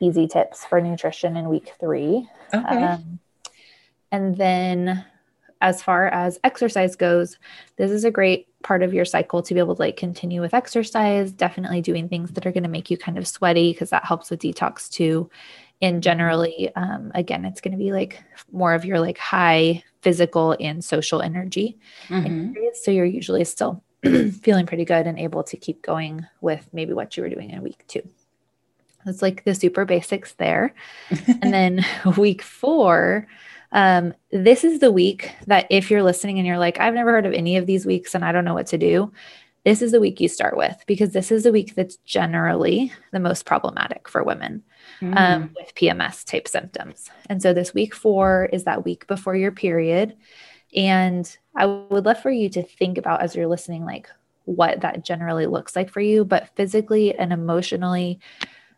[0.00, 2.28] easy tips for nutrition in week three.
[2.52, 2.84] Okay.
[2.84, 3.20] Um,
[4.10, 5.04] and then
[5.60, 7.38] as far as exercise goes,
[7.76, 10.54] this is a great part of your cycle to be able to like continue with
[10.54, 14.04] exercise, definitely doing things that are going to make you kind of sweaty because that
[14.04, 15.30] helps with detox too.
[15.80, 20.56] And generally, um, again, it's going to be like more of your like high physical
[20.58, 21.78] and social energy.
[22.08, 22.54] Mm-hmm.
[22.74, 23.82] So you're usually still
[24.42, 27.62] feeling pretty good and able to keep going with maybe what you were doing in
[27.62, 28.02] week two.
[29.06, 30.74] It's like the super basics there.
[31.10, 31.86] and then
[32.16, 33.26] week four,
[33.72, 37.26] um, this is the week that if you're listening and you're like, I've never heard
[37.26, 39.12] of any of these weeks and I don't know what to do,
[39.64, 43.20] this is the week you start with because this is the week that's generally the
[43.20, 44.62] most problematic for women
[45.00, 45.16] mm.
[45.16, 47.10] um, with PMS type symptoms.
[47.28, 50.16] And so this week four is that week before your period.
[50.74, 54.08] And I would love for you to think about as you're listening, like
[54.44, 58.18] what that generally looks like for you, but physically and emotionally,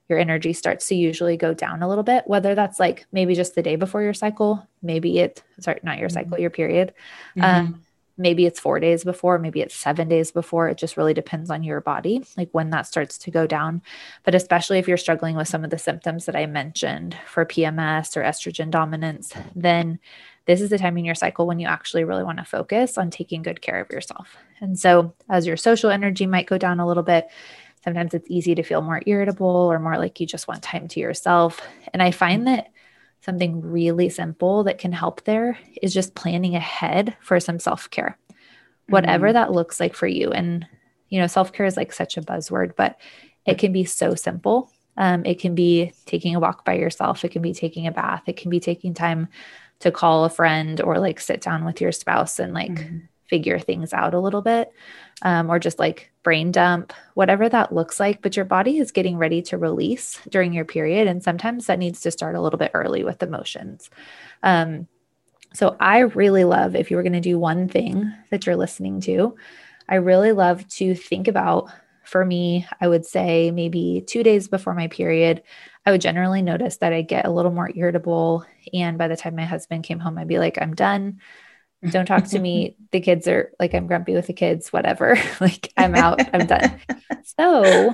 [0.09, 3.55] your energy starts to usually go down a little bit, whether that's like maybe just
[3.55, 6.43] the day before your cycle, maybe it, sorry, not your cycle, mm-hmm.
[6.43, 6.93] your period.
[7.37, 7.45] Mm-hmm.
[7.45, 7.85] Um,
[8.19, 10.69] maybe it's four days before, maybe it's seven days before.
[10.69, 13.83] It just really depends on your body, like when that starts to go down.
[14.25, 18.17] But especially if you're struggling with some of the symptoms that I mentioned for PMS
[18.17, 19.99] or estrogen dominance, then
[20.47, 23.11] this is the time in your cycle when you actually really want to focus on
[23.11, 24.37] taking good care of yourself.
[24.61, 27.29] And so, as your social energy might go down a little bit,
[27.85, 31.01] Sometimes it's easy to feel more irritable or more like you just want time to
[31.01, 31.61] yourself.
[31.93, 32.71] And I find that
[33.21, 38.17] something really simple that can help there is just planning ahead for some self care,
[38.89, 39.35] whatever mm-hmm.
[39.35, 40.31] that looks like for you.
[40.31, 40.67] And,
[41.11, 42.99] you know, self care is like such a buzzword, but
[43.45, 44.73] it can be so simple.
[44.97, 48.23] Um, it can be taking a walk by yourself, it can be taking a bath,
[48.27, 49.29] it can be taking time
[49.85, 53.01] to call a friend or like sit down with your spouse and like mm-hmm.
[53.29, 54.73] figure things out a little bit
[55.21, 58.23] um, or just like brain dump, whatever that looks like.
[58.23, 61.07] But your body is getting ready to release during your period.
[61.07, 63.91] And sometimes that needs to start a little bit early with emotions.
[64.43, 64.89] Um,
[65.53, 69.03] so I really love if you were going to do one thing that you're listening
[69.03, 69.37] to,
[69.87, 71.71] I really love to think about.
[72.05, 75.43] For me, I would say maybe two days before my period,
[75.87, 78.47] I would generally notice that I get a little more irritable.
[78.73, 81.21] And by the time my husband came home, I'd be like, I'm done
[81.91, 82.77] don't talk to me.
[82.93, 85.19] The kids are like, I'm grumpy with the kids, whatever.
[85.41, 86.81] like, I'm out, I'm done.
[87.37, 87.93] So,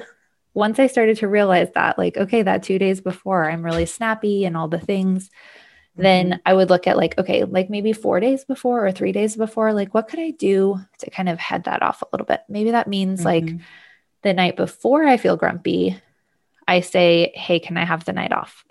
[0.53, 4.45] once I started to realize that, like, okay, that two days before I'm really snappy
[4.45, 5.31] and all the things,
[5.97, 6.41] then mm-hmm.
[6.45, 9.73] I would look at like, okay, like maybe four days before or three days before,
[9.73, 12.43] like, what could I do to kind of head that off a little bit?
[12.47, 13.47] Maybe that means mm-hmm.
[13.47, 13.61] like
[14.23, 15.99] the night before I feel grumpy,
[16.67, 18.65] I say, hey, can I have the night off?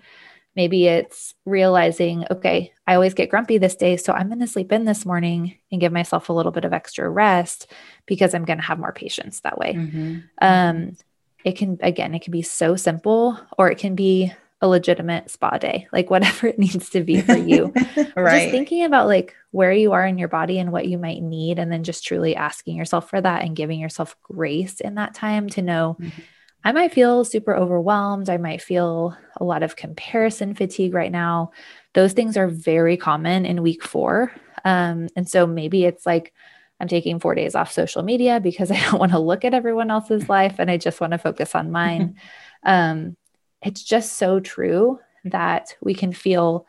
[0.55, 3.97] Maybe it's realizing, okay, I always get grumpy this day.
[3.97, 6.73] So I'm going to sleep in this morning and give myself a little bit of
[6.73, 7.71] extra rest
[8.05, 9.73] because I'm going to have more patience that way.
[9.73, 10.19] Mm-hmm.
[10.41, 10.97] Um,
[11.45, 15.57] it can, again, it can be so simple or it can be a legitimate spa
[15.57, 17.73] day, like whatever it needs to be for you.
[18.15, 18.41] right.
[18.41, 21.59] Just thinking about like where you are in your body and what you might need,
[21.59, 25.49] and then just truly asking yourself for that and giving yourself grace in that time
[25.49, 25.97] to know.
[25.99, 26.21] Mm-hmm.
[26.63, 28.29] I might feel super overwhelmed.
[28.29, 31.51] I might feel a lot of comparison fatigue right now.
[31.93, 34.31] Those things are very common in week four.
[34.65, 36.33] Um, and so maybe it's like,
[36.81, 39.89] I'm taking four days off social media because I don't want to look at everyone
[39.89, 42.15] else's life and I just want to focus on mine.
[42.63, 43.15] um,
[43.61, 46.65] it's just so true that we can feel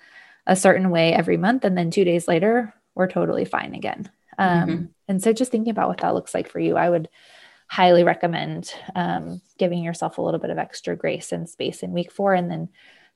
[0.46, 4.10] a certain way every month and then two days later we're totally fine again.
[4.38, 4.84] Um, mm-hmm.
[5.08, 7.08] And so just thinking about what that looks like for you, I would
[7.70, 12.10] highly recommend um, giving yourself a little bit of extra grace and space in week
[12.10, 12.34] four.
[12.34, 12.68] And then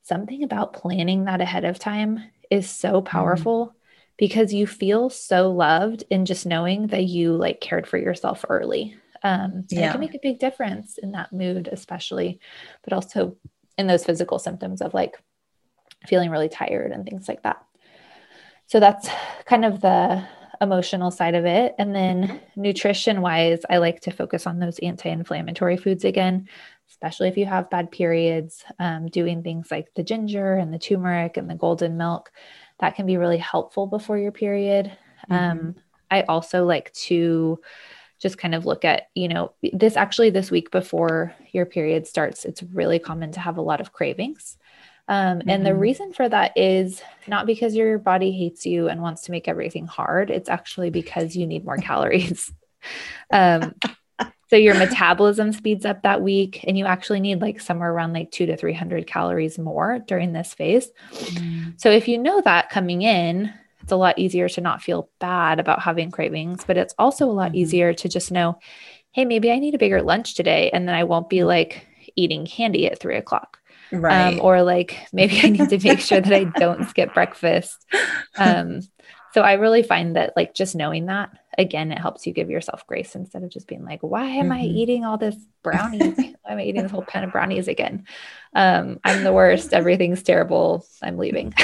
[0.03, 3.07] something about planning that ahead of time is so mm-hmm.
[3.07, 3.67] powerful.
[3.67, 3.79] Mm-hmm
[4.17, 8.97] because you feel so loved in just knowing that you like cared for yourself early.
[9.25, 9.89] Um, yeah.
[9.89, 12.39] It can make a big difference in that mood, especially,
[12.85, 13.37] but also
[13.77, 15.21] in those physical symptoms of like
[16.07, 17.65] feeling really tired and things like that.
[18.67, 19.09] So that's
[19.47, 20.25] kind of the
[20.61, 21.75] emotional side of it.
[21.79, 26.49] And then nutrition wise, I like to focus on those anti inflammatory foods again,
[26.91, 31.37] especially if you have bad periods, um, doing things like the ginger and the turmeric
[31.37, 32.31] and the golden milk
[32.81, 34.93] that can be really helpful before your period.
[35.31, 35.33] Mm-hmm.
[35.35, 35.75] Um,
[36.11, 37.61] I also like to
[38.21, 42.45] just kind of look at, you know, this actually this week before your period starts,
[42.45, 44.57] it's really common to have a lot of cravings.
[45.07, 45.51] Um, mm-hmm.
[45.51, 45.81] And the mm-hmm.
[45.81, 49.87] reason for that is not because your body hates you and wants to make everything
[49.87, 50.31] hard.
[50.31, 52.53] It's actually because you need more calories.
[53.31, 53.75] um,
[54.49, 58.31] so your metabolism speeds up that week, and you actually need like somewhere around like
[58.31, 60.91] two to 300 calories more during this phase.
[61.13, 61.81] Mm.
[61.81, 65.61] So if you know that coming in, it's a lot easier to not feel bad
[65.61, 67.57] about having cravings, but it's also a lot mm-hmm.
[67.57, 68.59] easier to just know,
[69.13, 71.87] hey, maybe I need a bigger lunch today, and then I won't be like
[72.17, 73.61] eating candy at three o'clock.
[74.01, 74.35] Right.
[74.35, 77.85] Um, or like maybe I need to make sure that I don't skip breakfast.
[78.37, 78.81] Um,
[79.33, 82.87] so I really find that like just knowing that again, it helps you give yourself
[82.87, 84.53] grace instead of just being like, why am mm-hmm.
[84.53, 86.17] I eating all this brownies?
[86.17, 88.07] why am I eating this whole pan of brownies again?
[88.55, 89.73] Um, I'm the worst.
[89.73, 90.87] Everything's terrible.
[91.03, 91.55] I'm leaving.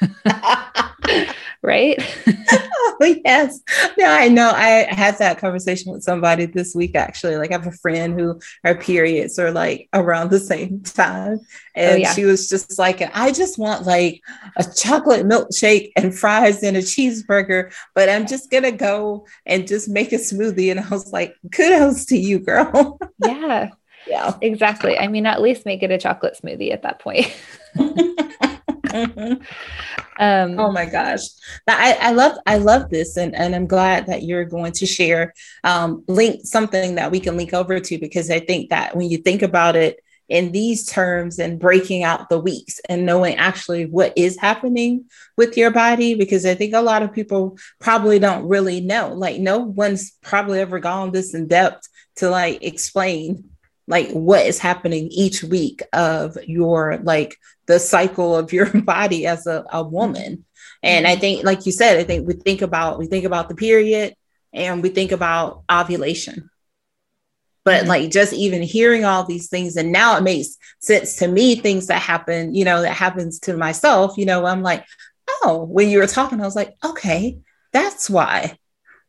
[1.62, 1.98] right?
[3.00, 3.60] oh, yes.
[3.96, 4.50] Yeah, I know.
[4.54, 7.36] I had that conversation with somebody this week, actually.
[7.36, 11.40] Like, I have a friend who her periods are like around the same time.
[11.40, 12.12] Oh, and oh, yeah.
[12.14, 14.22] she was just like, I just want like
[14.56, 19.66] a chocolate milkshake and fries and a cheeseburger, but I'm just going to go and
[19.66, 20.70] just make a smoothie.
[20.70, 22.98] And I was like, kudos to you, girl.
[23.24, 23.70] yeah.
[24.06, 24.34] Yeah.
[24.40, 24.98] Exactly.
[24.98, 27.30] I mean, at least make it a chocolate smoothie at that point.
[30.18, 31.22] Um, oh my gosh,
[31.66, 35.32] I, I love I love this, and, and I'm glad that you're going to share
[35.64, 39.16] um, link something that we can link over to because I think that when you
[39.16, 39.98] think about it
[40.30, 45.04] in these terms and breaking out the weeks and knowing actually what is happening
[45.36, 49.12] with your body because I think a lot of people probably don't really know.
[49.12, 53.49] Like no one's probably ever gone this in depth to like explain
[53.90, 59.46] like what is happening each week of your like the cycle of your body as
[59.46, 60.44] a, a woman
[60.82, 61.20] and i mm-hmm.
[61.20, 64.14] think like you said i think we think about we think about the period
[64.52, 66.48] and we think about ovulation
[67.64, 67.88] but mm-hmm.
[67.88, 71.88] like just even hearing all these things and now it makes sense to me things
[71.88, 74.86] that happen you know that happens to myself you know i'm like
[75.42, 77.38] oh when you were talking i was like okay
[77.72, 78.56] that's why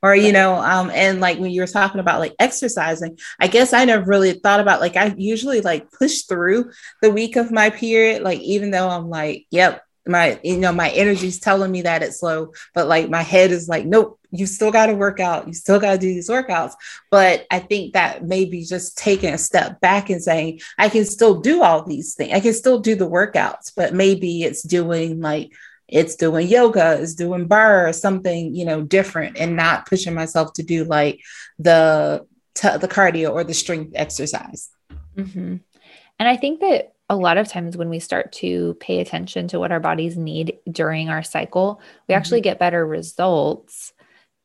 [0.02, 3.74] or you know um and like when you were talking about like exercising i guess
[3.74, 7.70] i never really thought about like i usually like push through the week of my
[7.70, 12.02] period like even though i'm like yep my you know my energy's telling me that
[12.02, 15.48] it's low but like my head is like nope you still got to work out
[15.48, 16.74] you still got to do these workouts.
[17.12, 21.40] But i think that maybe just taking a step back and saying i can still
[21.40, 25.52] do all these things i can still do the workouts but maybe it's doing like
[25.92, 30.64] it's doing yoga, it's doing or something, you know, different and not pushing myself to
[30.64, 31.20] do like
[31.60, 32.26] the
[32.56, 34.70] t- the cardio or the strength exercise.
[35.16, 35.58] Mm-hmm.
[36.20, 39.60] And I think that a lot of times when we start to pay attention to
[39.60, 42.20] what our bodies need during our cycle, we mm-hmm.
[42.20, 43.92] actually get better results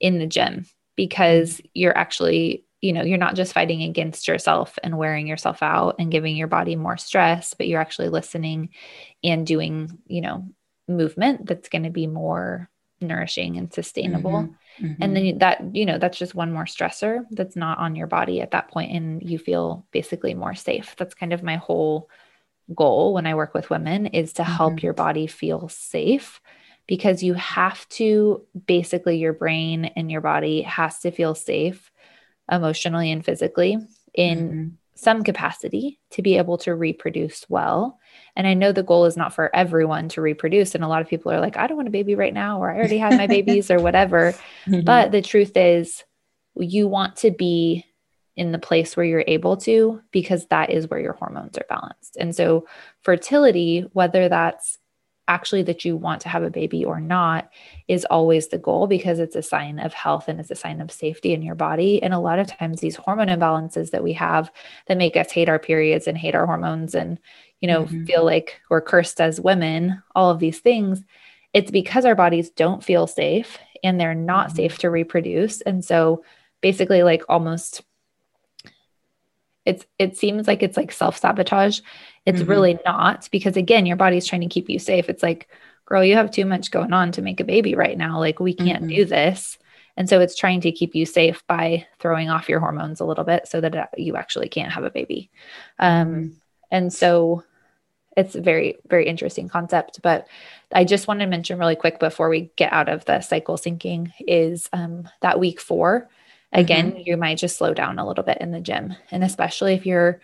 [0.00, 4.98] in the gym because you're actually you know you're not just fighting against yourself and
[4.98, 8.68] wearing yourself out and giving your body more stress but you're actually listening
[9.24, 10.46] and doing you know
[10.88, 12.68] movement that's going to be more
[13.00, 14.30] nourishing and sustainable.
[14.30, 15.02] Mm-hmm, mm-hmm.
[15.02, 18.40] And then that, you know, that's just one more stressor that's not on your body
[18.40, 20.94] at that point and you feel basically more safe.
[20.96, 22.08] That's kind of my whole
[22.74, 24.84] goal when I work with women is to help mm-hmm.
[24.84, 26.40] your body feel safe
[26.86, 31.90] because you have to basically your brain and your body has to feel safe
[32.50, 33.76] emotionally and physically
[34.14, 34.68] in mm-hmm.
[34.96, 37.98] Some capacity to be able to reproduce well.
[38.34, 40.74] And I know the goal is not for everyone to reproduce.
[40.74, 42.70] And a lot of people are like, I don't want a baby right now, or
[42.70, 44.34] I already had my babies, or whatever.
[44.66, 44.80] Mm-hmm.
[44.84, 46.02] But the truth is,
[46.56, 47.84] you want to be
[48.36, 52.16] in the place where you're able to, because that is where your hormones are balanced.
[52.18, 52.66] And so,
[53.02, 54.78] fertility, whether that's
[55.28, 57.50] actually that you want to have a baby or not
[57.88, 60.90] is always the goal because it's a sign of health and it's a sign of
[60.90, 62.02] safety in your body.
[62.02, 64.50] And a lot of times, these hormone imbalances that we have
[64.86, 67.18] that make us hate our periods and hate our hormones and,
[67.60, 68.04] you know, mm-hmm.
[68.04, 71.02] feel like we're cursed as women, all of these things,
[71.52, 74.56] it's because our bodies don't feel safe and they're not mm-hmm.
[74.56, 75.60] safe to reproduce.
[75.62, 76.24] And so,
[76.60, 77.82] basically, like almost
[79.66, 81.80] it's it seems like it's like self-sabotage
[82.26, 82.50] it's mm-hmm.
[82.50, 85.08] really not because again, your body's trying to keep you safe.
[85.08, 85.48] It's like,
[85.86, 88.18] girl, you have too much going on to make a baby right now.
[88.18, 88.96] Like we can't mm-hmm.
[88.96, 89.56] do this.
[89.96, 93.24] And so it's trying to keep you safe by throwing off your hormones a little
[93.24, 95.30] bit so that uh, you actually can't have a baby.
[95.78, 96.28] Um, mm-hmm.
[96.72, 97.44] and so
[98.16, 100.02] it's a very, very interesting concept.
[100.02, 100.26] But
[100.72, 104.10] I just want to mention really quick before we get out of the cycle syncing
[104.26, 106.08] is um, that week four.
[106.52, 107.02] Again, mm-hmm.
[107.04, 108.94] you might just slow down a little bit in the gym.
[109.10, 110.20] And especially if you're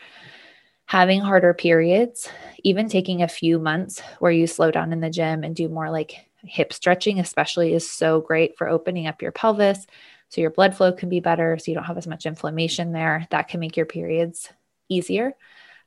[0.86, 2.28] having harder periods,
[2.64, 5.90] even taking a few months where you slow down in the gym and do more
[5.90, 9.86] like hip stretching, especially, is so great for opening up your pelvis.
[10.28, 11.58] So your blood flow can be better.
[11.58, 13.26] So you don't have as much inflammation there.
[13.30, 14.50] That can make your periods
[14.88, 15.34] easier.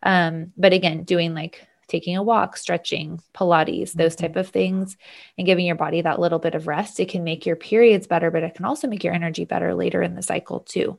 [0.04, 4.28] Um, but again, doing like taking a walk, stretching, Pilates, those mm-hmm.
[4.28, 4.98] type of things,
[5.38, 8.32] and giving your body that little bit of rest, it can make your periods better,
[8.32, 10.98] but it can also make your energy better later in the cycle too.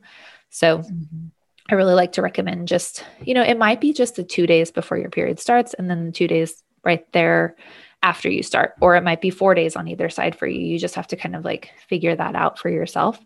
[0.49, 1.27] So mm-hmm.
[1.69, 4.71] I really like to recommend just, you know, it might be just the two days
[4.71, 7.57] before your period starts and then the two days right there
[8.01, 10.59] after you start, or it might be four days on either side for you.
[10.59, 13.19] You just have to kind of like figure that out for yourself.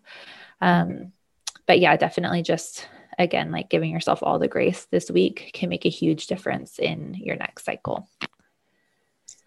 [0.60, 1.12] Um,
[1.66, 2.88] but yeah, definitely just
[3.22, 7.14] again, like giving yourself all the grace this week can make a huge difference in
[7.14, 8.08] your next cycle.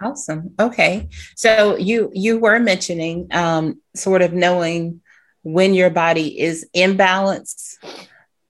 [0.02, 0.54] Awesome.
[0.60, 1.08] Okay.
[1.36, 5.02] So you you were mentioning um, sort of knowing
[5.44, 7.78] when your body is in balance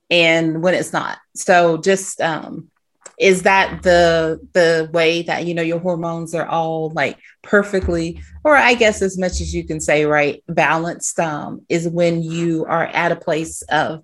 [0.10, 1.20] and when it's not.
[1.36, 2.72] So just um,
[3.18, 8.56] is that the the way that you know your hormones are all like perfectly or
[8.56, 12.86] i guess as much as you can say right balanced um, is when you are
[12.88, 14.04] at a place of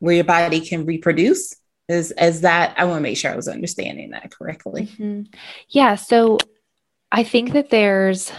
[0.00, 1.54] where your body can reproduce
[1.88, 5.22] is as that i want to make sure i was understanding that correctly mm-hmm.
[5.68, 6.38] yeah so
[7.12, 8.32] i think that there's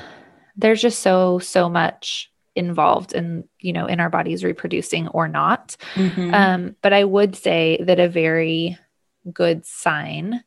[0.55, 5.77] there's just so so much involved in you know in our bodies reproducing or not
[5.95, 6.33] mm-hmm.
[6.33, 8.77] um, but i would say that a very
[9.31, 10.43] good sign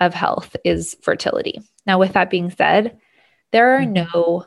[0.00, 2.98] of health is fertility now with that being said
[3.52, 4.12] there are mm-hmm.
[4.14, 4.46] no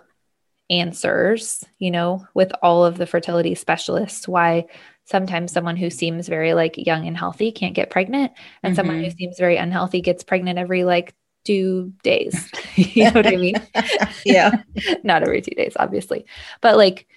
[0.70, 4.66] answers you know with all of the fertility specialists why
[5.06, 8.76] sometimes someone who seems very like young and healthy can't get pregnant and mm-hmm.
[8.76, 9.18] someone who mm-hmm.
[9.18, 11.16] seems very unhealthy gets pregnant every like
[11.46, 12.52] two days.
[12.76, 13.56] you know what I mean?
[14.26, 14.62] yeah.
[15.04, 16.26] Not every two days, obviously.
[16.62, 17.08] But like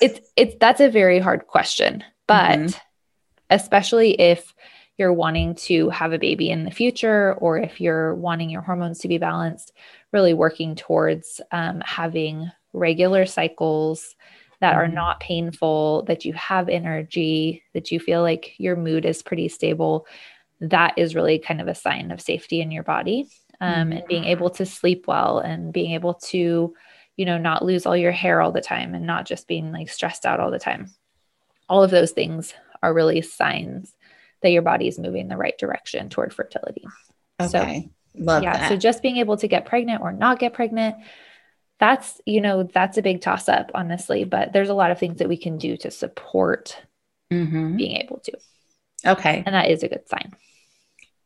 [0.00, 2.02] it's it's that's a very hard question.
[2.26, 2.78] But mm-hmm.
[3.50, 4.52] especially if
[4.96, 8.98] you're wanting to have a baby in the future or if you're wanting your hormones
[8.98, 9.72] to be balanced,
[10.12, 14.14] really working towards um, having regular cycles
[14.60, 14.80] that mm-hmm.
[14.80, 19.48] are not painful, that you have energy, that you feel like your mood is pretty
[19.48, 20.06] stable,
[20.60, 23.28] that is really kind of a sign of safety in your body
[23.60, 26.74] um, and being able to sleep well and being able to,
[27.16, 29.88] you know, not lose all your hair all the time and not just being like
[29.88, 30.90] stressed out all the time.
[31.68, 33.94] All of those things are really signs
[34.42, 36.86] that your body is moving in the right direction toward fertility.
[37.40, 37.82] Okay.
[37.82, 37.90] So,
[38.20, 38.56] Love yeah.
[38.56, 38.68] That.
[38.68, 40.96] So just being able to get pregnant or not get pregnant,
[41.78, 44.24] that's, you know, that's a big toss up, honestly.
[44.24, 46.76] But there's a lot of things that we can do to support
[47.32, 47.76] mm-hmm.
[47.76, 48.32] being able to.
[49.06, 49.42] Okay.
[49.46, 50.34] And that is a good sign.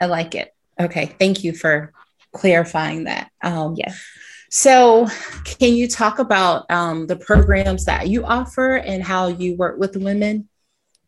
[0.01, 0.55] I like it.
[0.79, 1.07] Okay.
[1.19, 1.93] Thank you for
[2.33, 3.31] clarifying that.
[3.43, 4.03] Um, yes.
[4.51, 5.07] So,
[5.45, 9.97] can you talk about um, the programs that you offer and how you work with
[9.97, 10.47] women?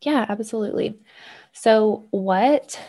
[0.00, 0.98] Yeah, absolutely.
[1.52, 2.80] So, what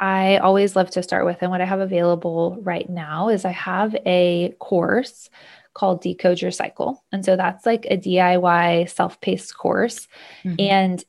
[0.00, 3.52] I always love to start with and what I have available right now is I
[3.52, 5.30] have a course
[5.74, 7.04] called Decode Your Cycle.
[7.12, 10.08] And so that's like a DIY self paced course.
[10.44, 10.56] Mm-hmm.
[10.58, 11.04] And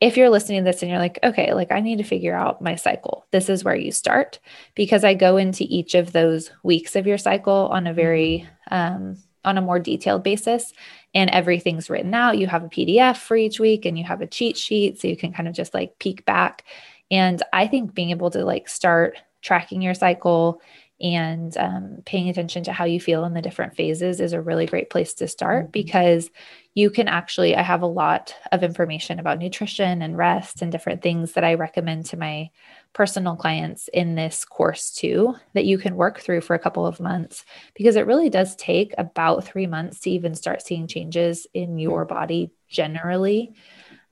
[0.00, 2.60] if you're listening to this and you're like, okay, like I need to figure out
[2.60, 4.38] my cycle, this is where you start
[4.74, 9.16] because I go into each of those weeks of your cycle on a very, um,
[9.44, 10.72] on a more detailed basis
[11.14, 12.36] and everything's written out.
[12.36, 15.16] You have a PDF for each week and you have a cheat sheet so you
[15.16, 16.64] can kind of just like peek back.
[17.10, 20.60] And I think being able to like start tracking your cycle
[21.00, 24.64] and um, paying attention to how you feel in the different phases is a really
[24.64, 25.70] great place to start mm-hmm.
[25.70, 26.30] because
[26.74, 31.02] you can actually i have a lot of information about nutrition and rest and different
[31.02, 32.48] things that i recommend to my
[32.94, 36.98] personal clients in this course too that you can work through for a couple of
[36.98, 37.44] months
[37.74, 42.06] because it really does take about three months to even start seeing changes in your
[42.06, 43.52] body generally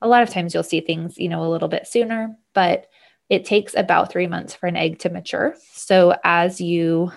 [0.01, 2.87] a lot of times you'll see things you know a little bit sooner but
[3.29, 5.55] it takes about three months for an egg to mature.
[5.71, 7.11] So as you,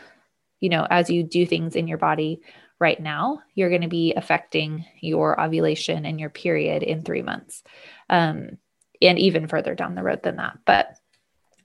[0.60, 2.40] you know, as you do things in your body
[2.80, 7.62] right now, you're going to be affecting your ovulation and your period in three months,
[8.08, 8.58] um,
[9.02, 10.58] and even further down the road than that.
[10.64, 10.96] But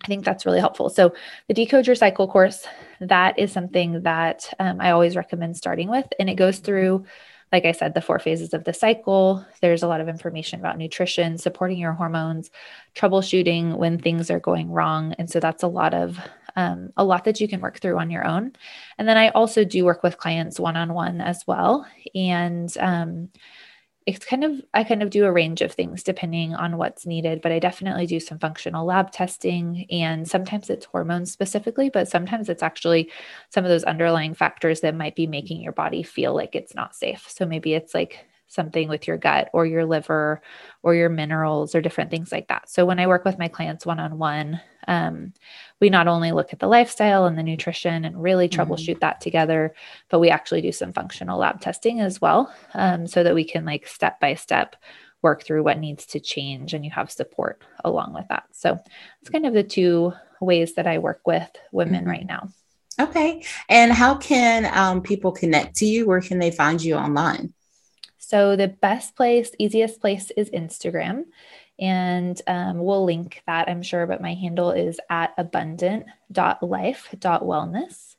[0.04, 0.89] I think that's really helpful.
[0.89, 1.14] So
[1.48, 2.68] the Decode Your Cycle course,
[3.00, 7.06] that is something that um, I always recommend starting with, and it goes through
[7.54, 9.45] like I said, the four phases of the cycle.
[9.62, 12.49] There's a lot of information about nutrition, supporting your hormones,
[12.95, 15.14] troubleshooting when things are going wrong.
[15.20, 16.20] And so that's a lot of
[16.56, 18.54] um, a lot that you can work through on your own.
[18.97, 21.86] And then I also do work with clients one on one as well.
[22.14, 23.30] And um,
[24.06, 27.41] it's kind of i kind of do a range of things depending on what's needed
[27.41, 32.49] but i definitely do some functional lab testing and sometimes it's hormones specifically but sometimes
[32.49, 33.10] it's actually
[33.49, 36.95] some of those underlying factors that might be making your body feel like it's not
[36.95, 37.26] safe.
[37.30, 40.41] So maybe it's like something with your gut or your liver
[40.82, 43.86] or your minerals or different things like that so when i work with my clients
[43.86, 45.34] one-on-one um,
[45.80, 48.62] we not only look at the lifestyle and the nutrition and really mm-hmm.
[48.62, 48.99] troubleshoot mm-hmm.
[48.99, 49.74] that together,
[50.10, 53.66] but we actually do some functional lab testing as well um, so that we can
[53.66, 54.76] like step by step
[55.22, 58.43] work through what needs to change and you have support along with that.
[58.51, 58.78] So
[59.22, 62.10] it's kind of the two ways that I work with women mm-hmm.
[62.10, 62.49] right now.
[62.99, 63.43] Okay.
[63.70, 66.06] And how can um, people connect to you?
[66.06, 67.54] Where can they find you online?
[68.34, 71.26] So the best place, easiest place is Instagram.
[71.78, 78.16] And um, we'll link that, I'm sure, but my handle is at abundant.life.wellness.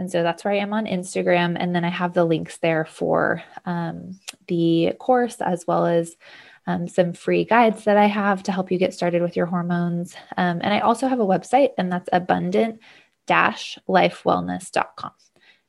[0.00, 1.56] And so that's where I am on Instagram.
[1.60, 6.16] And then I have the links there for um, the course as well as
[6.66, 10.16] um, some free guides that I have to help you get started with your hormones.
[10.36, 12.80] Um, and I also have a website, and that's abundant
[13.28, 15.12] lifewellness.com.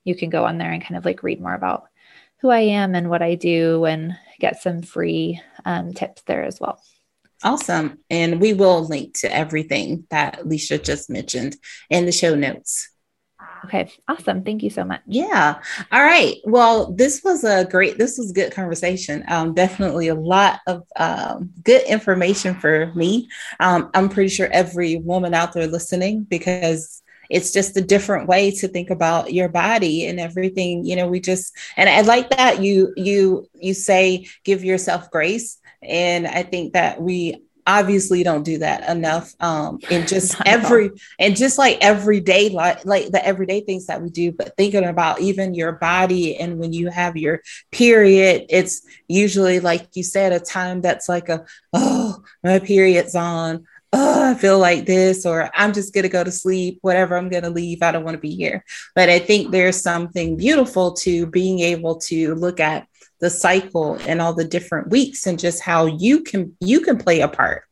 [0.03, 1.89] You can go on there and kind of like read more about
[2.43, 6.59] who I am and what I do and get some free um, tips there as
[6.59, 6.79] well.
[7.41, 7.99] Awesome.
[8.09, 11.55] And we will link to everything that Leisha just mentioned
[11.89, 12.89] in the show notes.
[13.65, 14.43] Okay, awesome.
[14.43, 14.99] Thank you so much.
[15.07, 15.61] Yeah.
[15.89, 16.35] All right.
[16.43, 19.23] Well, this was a great, this was good conversation.
[19.29, 23.29] Um, definitely a lot of um, good information for me.
[23.61, 28.51] Um, I'm pretty sure every woman out there listening, because it's just a different way
[28.51, 32.61] to think about your body and everything you know we just and i like that
[32.61, 38.57] you you you say give yourself grace and I think that we obviously don't do
[38.57, 43.85] that enough um in just every and just like everyday like like the everyday things
[43.85, 47.39] that we do but thinking about even your body and when you have your
[47.71, 53.65] period it's usually like you said a time that's like a oh my period's on
[53.93, 57.29] oh i feel like this or i'm just going to go to sleep whatever i'm
[57.29, 58.63] going to leave i don't want to be here.
[58.95, 62.87] But i think there's something beautiful to being able to look at
[63.19, 67.21] the cycle and all the different weeks and just how you can you can play
[67.21, 67.63] a part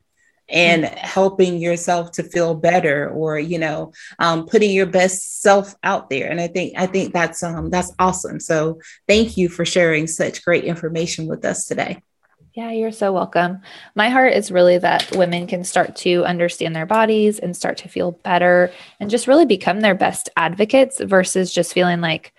[0.48, 0.98] and mm-hmm.
[0.98, 6.30] helping yourself to feel better or you know um, putting your best self out there.
[6.30, 8.40] And i think i think that's um that's awesome.
[8.40, 12.02] So thank you for sharing such great information with us today
[12.54, 13.62] yeah, you're so welcome.
[13.96, 17.90] My heart is really that women can start to understand their bodies and start to
[17.90, 22.34] feel better and just really become their best advocates versus just feeling like,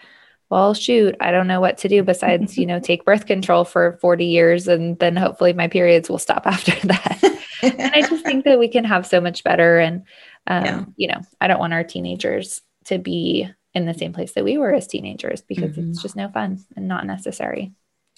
[0.51, 3.97] well, shoot, I don't know what to do besides, you know, take birth control for
[4.03, 7.19] 40 years and then hopefully my periods will stop after that.
[7.63, 9.79] and I just think that we can have so much better.
[9.79, 10.03] And,
[10.47, 10.85] um, yeah.
[10.97, 14.59] you know, I don't want our teenagers to be in the same place that we
[14.59, 15.93] were as teenagers because mm-hmm.
[15.93, 17.73] it's just no fun and not necessary.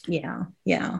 [0.08, 0.46] Yeah.
[0.64, 0.98] Yeah.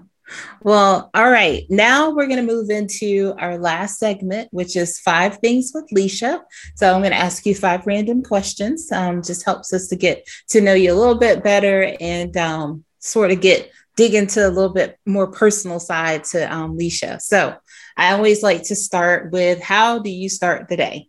[0.63, 1.65] Well, all right.
[1.69, 6.43] Now we're going to move into our last segment, which is five things with Leisha.
[6.77, 8.91] So I'm going to ask you five random questions.
[8.91, 12.85] Um, just helps us to get to know you a little bit better and um,
[12.99, 17.21] sort of get dig into a little bit more personal side to um, Leisha.
[17.21, 17.57] So
[17.97, 21.09] I always like to start with how do you start the day?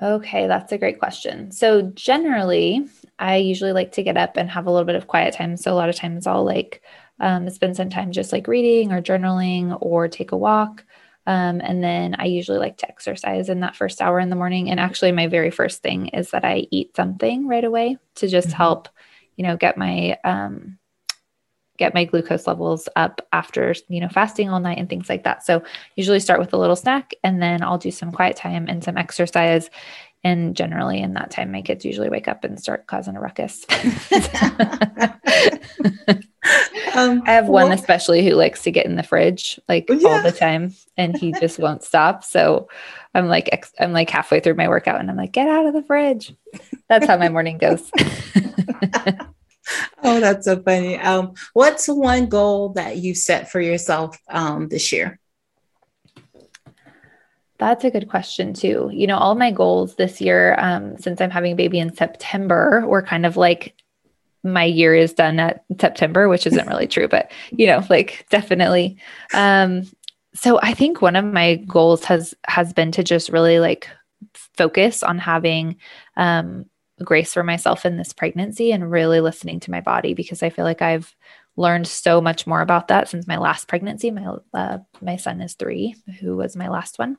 [0.00, 1.52] Okay, that's a great question.
[1.52, 2.86] So generally,
[3.18, 5.56] I usually like to get up and have a little bit of quiet time.
[5.56, 6.82] So a lot of times I'll like
[7.20, 10.84] um, spend some time just like reading or journaling or take a walk.
[11.26, 14.70] Um, and then I usually like to exercise in that first hour in the morning.
[14.70, 18.48] And actually, my very first thing is that I eat something right away to just
[18.48, 18.56] mm-hmm.
[18.56, 18.88] help,
[19.36, 20.78] you know, get my um,
[21.78, 25.44] get my glucose levels up after, you know, fasting all night and things like that.
[25.44, 25.62] So
[25.96, 28.96] usually start with a little snack and then I'll do some quiet time and some
[28.96, 29.70] exercise.
[30.24, 33.66] And generally in that time, my kids usually wake up and start causing a ruckus.
[36.94, 40.08] um, I have one well, especially who likes to get in the fridge like yeah.
[40.08, 42.22] all the time and he just won't stop.
[42.22, 42.68] So
[43.14, 45.82] I'm like, I'm like halfway through my workout and I'm like, get out of the
[45.82, 46.34] fridge.
[46.88, 47.90] That's how my morning goes.
[50.04, 50.98] oh, that's so funny.
[50.98, 55.18] Um, what's one goal that you set for yourself um, this year?
[57.62, 58.90] That's a good question too.
[58.92, 62.84] You know, all my goals this year, um, since I'm having a baby in September,
[62.86, 63.74] were kind of like
[64.42, 68.96] my year is done at September, which isn't really true, but you know, like definitely.
[69.32, 69.84] Um,
[70.34, 73.88] so I think one of my goals has has been to just really like
[74.34, 75.76] focus on having
[76.16, 76.66] um,
[77.04, 80.64] grace for myself in this pregnancy and really listening to my body because I feel
[80.64, 81.14] like I've
[81.56, 84.10] learned so much more about that since my last pregnancy.
[84.10, 87.18] My uh, my son is three, who was my last one.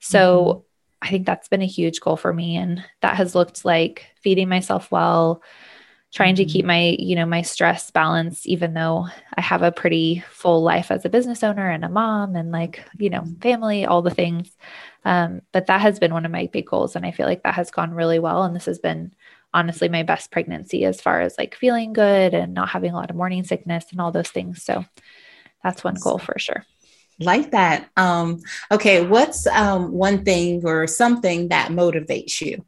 [0.00, 0.60] So mm-hmm.
[1.02, 4.48] I think that's been a huge goal for me, and that has looked like feeding
[4.48, 5.42] myself well,
[6.12, 6.68] trying to keep mm-hmm.
[6.68, 9.06] my you know my stress balance even though
[9.36, 12.82] i have a pretty full life as a business owner and a mom and like
[12.98, 14.50] you know family all the things
[15.04, 17.54] um, but that has been one of my big goals and i feel like that
[17.54, 19.12] has gone really well and this has been
[19.54, 23.10] honestly my best pregnancy as far as like feeling good and not having a lot
[23.10, 24.84] of morning sickness and all those things so
[25.62, 26.64] that's one goal for sure
[27.20, 28.40] like that um,
[28.70, 32.64] okay what's um, one thing or something that motivates you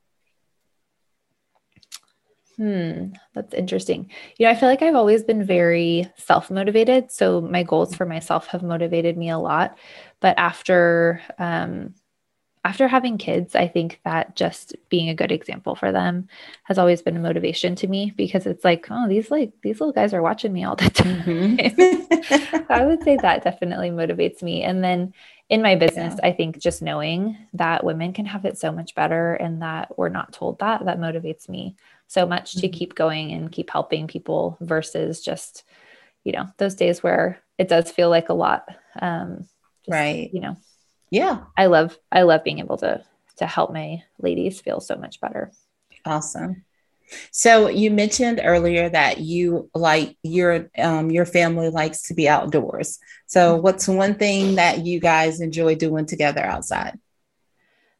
[2.58, 4.10] Hmm, that's interesting.
[4.36, 7.12] You know, I feel like I've always been very self motivated.
[7.12, 9.78] So my goals for myself have motivated me a lot.
[10.18, 11.94] But after, um,
[12.64, 16.28] after having kids, I think that just being a good example for them
[16.64, 19.92] has always been a motivation to me because it's like, oh, these like these little
[19.92, 21.22] guys are watching me all the time.
[21.56, 22.62] Mm-hmm.
[22.72, 24.62] I would say that definitely motivates me.
[24.62, 25.14] And then
[25.48, 26.28] in my business, yeah.
[26.28, 30.10] I think just knowing that women can have it so much better and that we're
[30.10, 32.76] not told that, that motivates me so much to mm-hmm.
[32.76, 35.64] keep going and keep helping people versus just
[36.24, 38.68] you know those days where it does feel like a lot
[39.00, 39.38] um
[39.84, 40.56] just, right you know
[41.10, 43.02] yeah i love i love being able to
[43.36, 45.52] to help my ladies feel so much better
[46.04, 46.64] awesome
[47.30, 52.98] so you mentioned earlier that you like your um, your family likes to be outdoors.
[53.26, 56.98] So what's one thing that you guys enjoy doing together outside?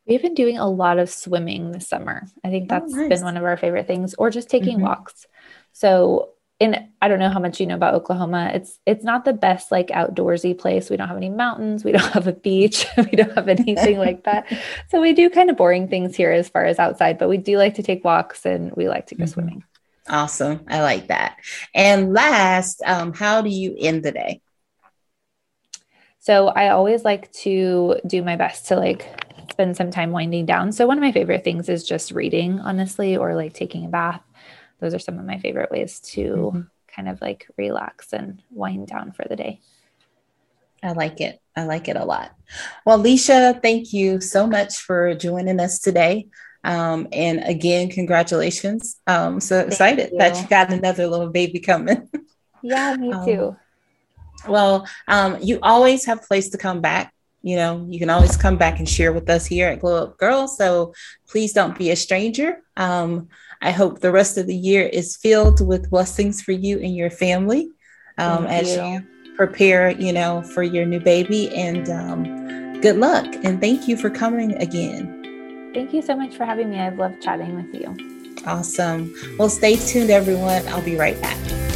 [0.06, 2.26] We've been doing a lot of swimming this summer.
[2.42, 3.09] I think oh, that's oh, nice.
[3.09, 4.86] been one of our favorite things, or just taking mm-hmm.
[4.86, 5.26] walks.
[5.72, 6.30] So,
[6.61, 8.50] in I don't know how much you know about Oklahoma.
[8.52, 10.90] It's it's not the best like outdoorsy place.
[10.90, 11.84] We don't have any mountains.
[11.84, 12.86] We don't have a beach.
[12.96, 14.46] we don't have anything like that.
[14.88, 17.59] So we do kind of boring things here as far as outside, but we do
[17.59, 19.32] like to take walks and we like to go mm-hmm.
[19.32, 19.64] swimming.
[20.09, 20.64] Awesome.
[20.68, 21.36] I like that.
[21.74, 24.40] And last, um, how do you end the day?
[26.18, 29.06] So I always like to do my best to like
[29.50, 30.72] spend some time winding down.
[30.72, 34.22] So, one of my favorite things is just reading, honestly, or like taking a bath.
[34.81, 36.61] Those are some of my favorite ways to mm-hmm.
[36.95, 39.61] kind of like relax and wind down for the day.
[40.83, 41.41] I like it.
[41.57, 42.33] I like it a lot.
[42.87, 46.29] Well, Leisha, thank you so much for joining us today.
[46.62, 49.01] Um, and again, congratulations.
[49.07, 50.18] Um, so excited you.
[50.18, 52.09] that you got another little baby coming.
[52.61, 53.57] Yeah, me um, too.
[54.45, 58.11] Um, well, um, you always have a place to come back you know, you can
[58.11, 60.49] always come back and share with us here at Glow Up Girl.
[60.49, 60.93] So
[61.29, 62.62] please don't be a stranger.
[62.76, 63.29] Um,
[63.61, 67.11] I hope the rest of the year is filled with blessings for you and your
[67.11, 67.70] family
[68.18, 68.82] um, as you.
[68.82, 69.34] you.
[69.36, 71.54] prepare, you know, for your new baby.
[71.54, 73.26] And um, good luck.
[73.44, 75.70] And thank you for coming again.
[75.74, 76.78] Thank you so much for having me.
[76.78, 77.96] I've loved chatting with you.
[78.46, 79.14] Awesome.
[79.38, 80.66] Well, stay tuned, everyone.
[80.68, 81.68] I'll be right back.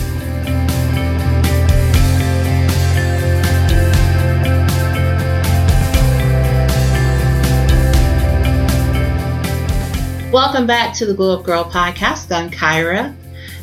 [10.32, 12.34] Welcome back to the Glow Up Girl podcast.
[12.34, 13.14] I'm Kyra.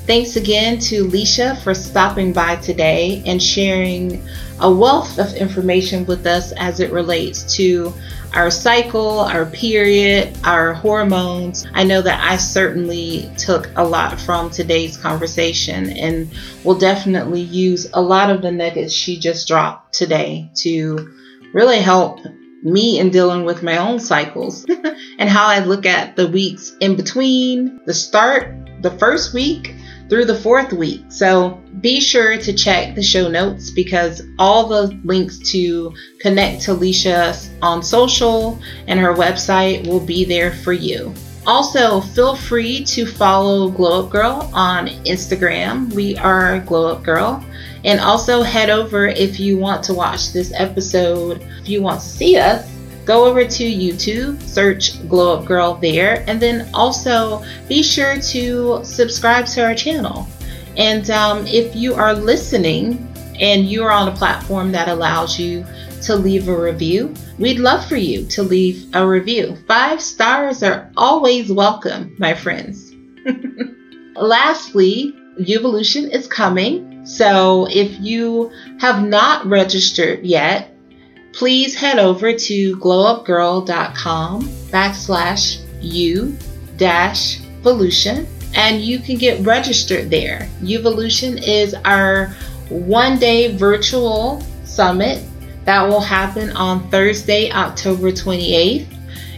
[0.06, 4.24] Thanks again to Leisha for stopping by today and sharing
[4.60, 7.92] a wealth of information with us as it relates to
[8.36, 11.66] our cycle, our period, our hormones.
[11.74, 16.32] I know that I certainly took a lot from today's conversation and
[16.64, 21.16] will definitely use a lot of the nuggets she just dropped today to
[21.52, 22.20] really help
[22.64, 24.66] me in dealing with my own cycles
[25.20, 29.76] and how I look at the weeks in between the start, the first week
[30.10, 31.06] through the fourth week.
[31.10, 36.72] So be sure to check the show notes because all the links to connect to
[36.72, 41.14] Leisha on social and her website will be there for you.
[41.46, 45.92] Also, feel free to follow Glow Up Girl on Instagram.
[45.94, 47.44] We are Glow Up Girl.
[47.84, 52.06] And also head over if you want to watch this episode, if you want to
[52.06, 52.70] see us,
[53.06, 58.84] go over to YouTube, search Glow Up Girl there, and then also be sure to
[58.84, 60.28] subscribe to our channel.
[60.78, 63.06] And um, if you are listening
[63.40, 65.66] and you are on a platform that allows you
[66.04, 69.58] to leave a review, we'd love for you to leave a review.
[69.68, 72.94] Five stars are always welcome, my friends.
[74.16, 76.89] Lastly, Uvolution is coming.
[77.10, 80.76] So if you have not registered yet,
[81.34, 86.38] please head over to glowupgirl.com backslash u
[86.78, 90.48] dash Volution and you can get registered there.
[90.62, 92.28] Uvolution is our
[92.70, 95.24] one day virtual summit
[95.66, 98.86] that will happen on Thursday, October 28th.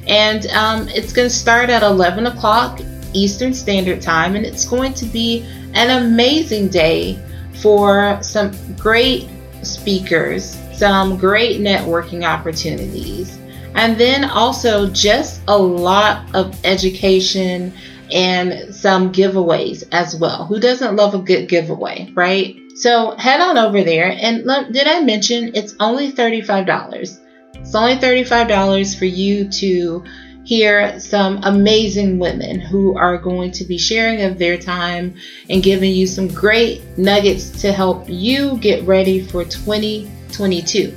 [0.08, 2.82] And um, it's going to start at 11 o'clock
[3.14, 7.18] Eastern Standard Time, and it's going to be an amazing day
[7.56, 9.28] for some great
[9.64, 13.38] speakers, some great networking opportunities,
[13.76, 17.74] and then also just a lot of education
[18.12, 20.46] and some giveaways as well.
[20.46, 22.58] Who doesn't love a good giveaway, right?
[22.76, 24.12] So head on over there.
[24.20, 24.44] And
[24.74, 27.20] did I mention it's only $35?
[27.56, 30.04] It's only $35 for you to
[30.52, 35.16] hear some amazing women who are going to be sharing of their time
[35.50, 40.94] and giving you some great nuggets to help you get ready for 2022.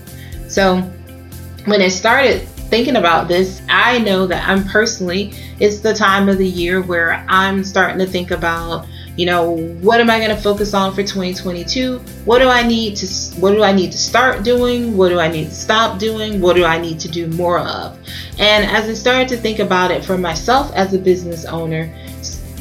[0.48, 0.80] So,
[1.66, 6.38] when I started thinking about this, I know that I'm personally, it's the time of
[6.38, 9.50] the year where I'm starting to think about you know
[9.80, 13.06] what am i going to focus on for 2022 what do i need to
[13.40, 14.96] what do i need to start doing?
[14.96, 16.40] What do i need to stop doing?
[16.40, 17.98] What do i need to do more of?
[18.38, 21.92] And as i started to think about it for myself as a business owner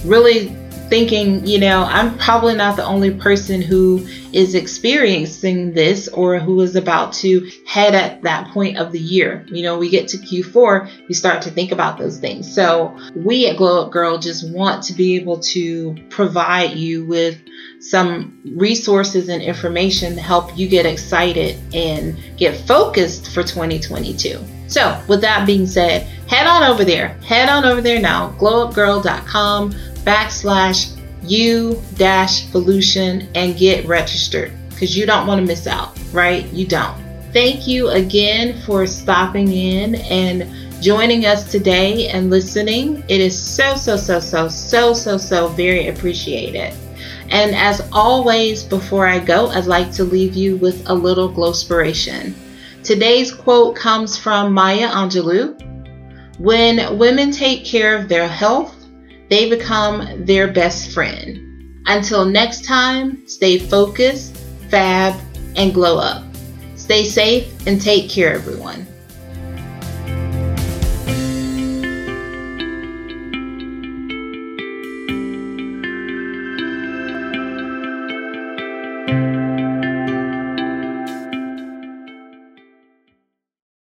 [0.04, 0.56] really
[0.94, 6.62] thinking, you know, I'm probably not the only person who is experiencing this or who
[6.62, 9.44] is about to head at that point of the year.
[9.48, 12.54] You know, we get to Q4, we start to think about those things.
[12.54, 17.42] So, we at Glow Up Girl just want to be able to provide you with
[17.80, 24.40] some resources and information to help you get excited and get focused for 2022.
[24.68, 27.10] So, with that being said, head on over there.
[27.26, 29.74] Head on over there now, glowupgirl.com
[30.04, 36.46] backslash u dash Volution and get registered because you don't want to miss out, right?
[36.52, 37.02] You don't.
[37.32, 40.48] Thank you again for stopping in and
[40.84, 43.04] joining us today and listening.
[43.08, 46.74] It is so, so, so, so, so, so, so very appreciated.
[47.30, 52.34] And as always, before I go, I'd like to leave you with a little glowspiration.
[52.84, 55.58] Today's quote comes from Maya Angelou.
[56.38, 58.76] When women take care of their health,
[59.30, 61.82] they become their best friend.
[61.86, 64.38] Until next time, stay focused,
[64.70, 65.20] fab,
[65.56, 66.24] and glow up.
[66.76, 68.88] Stay safe and take care, everyone.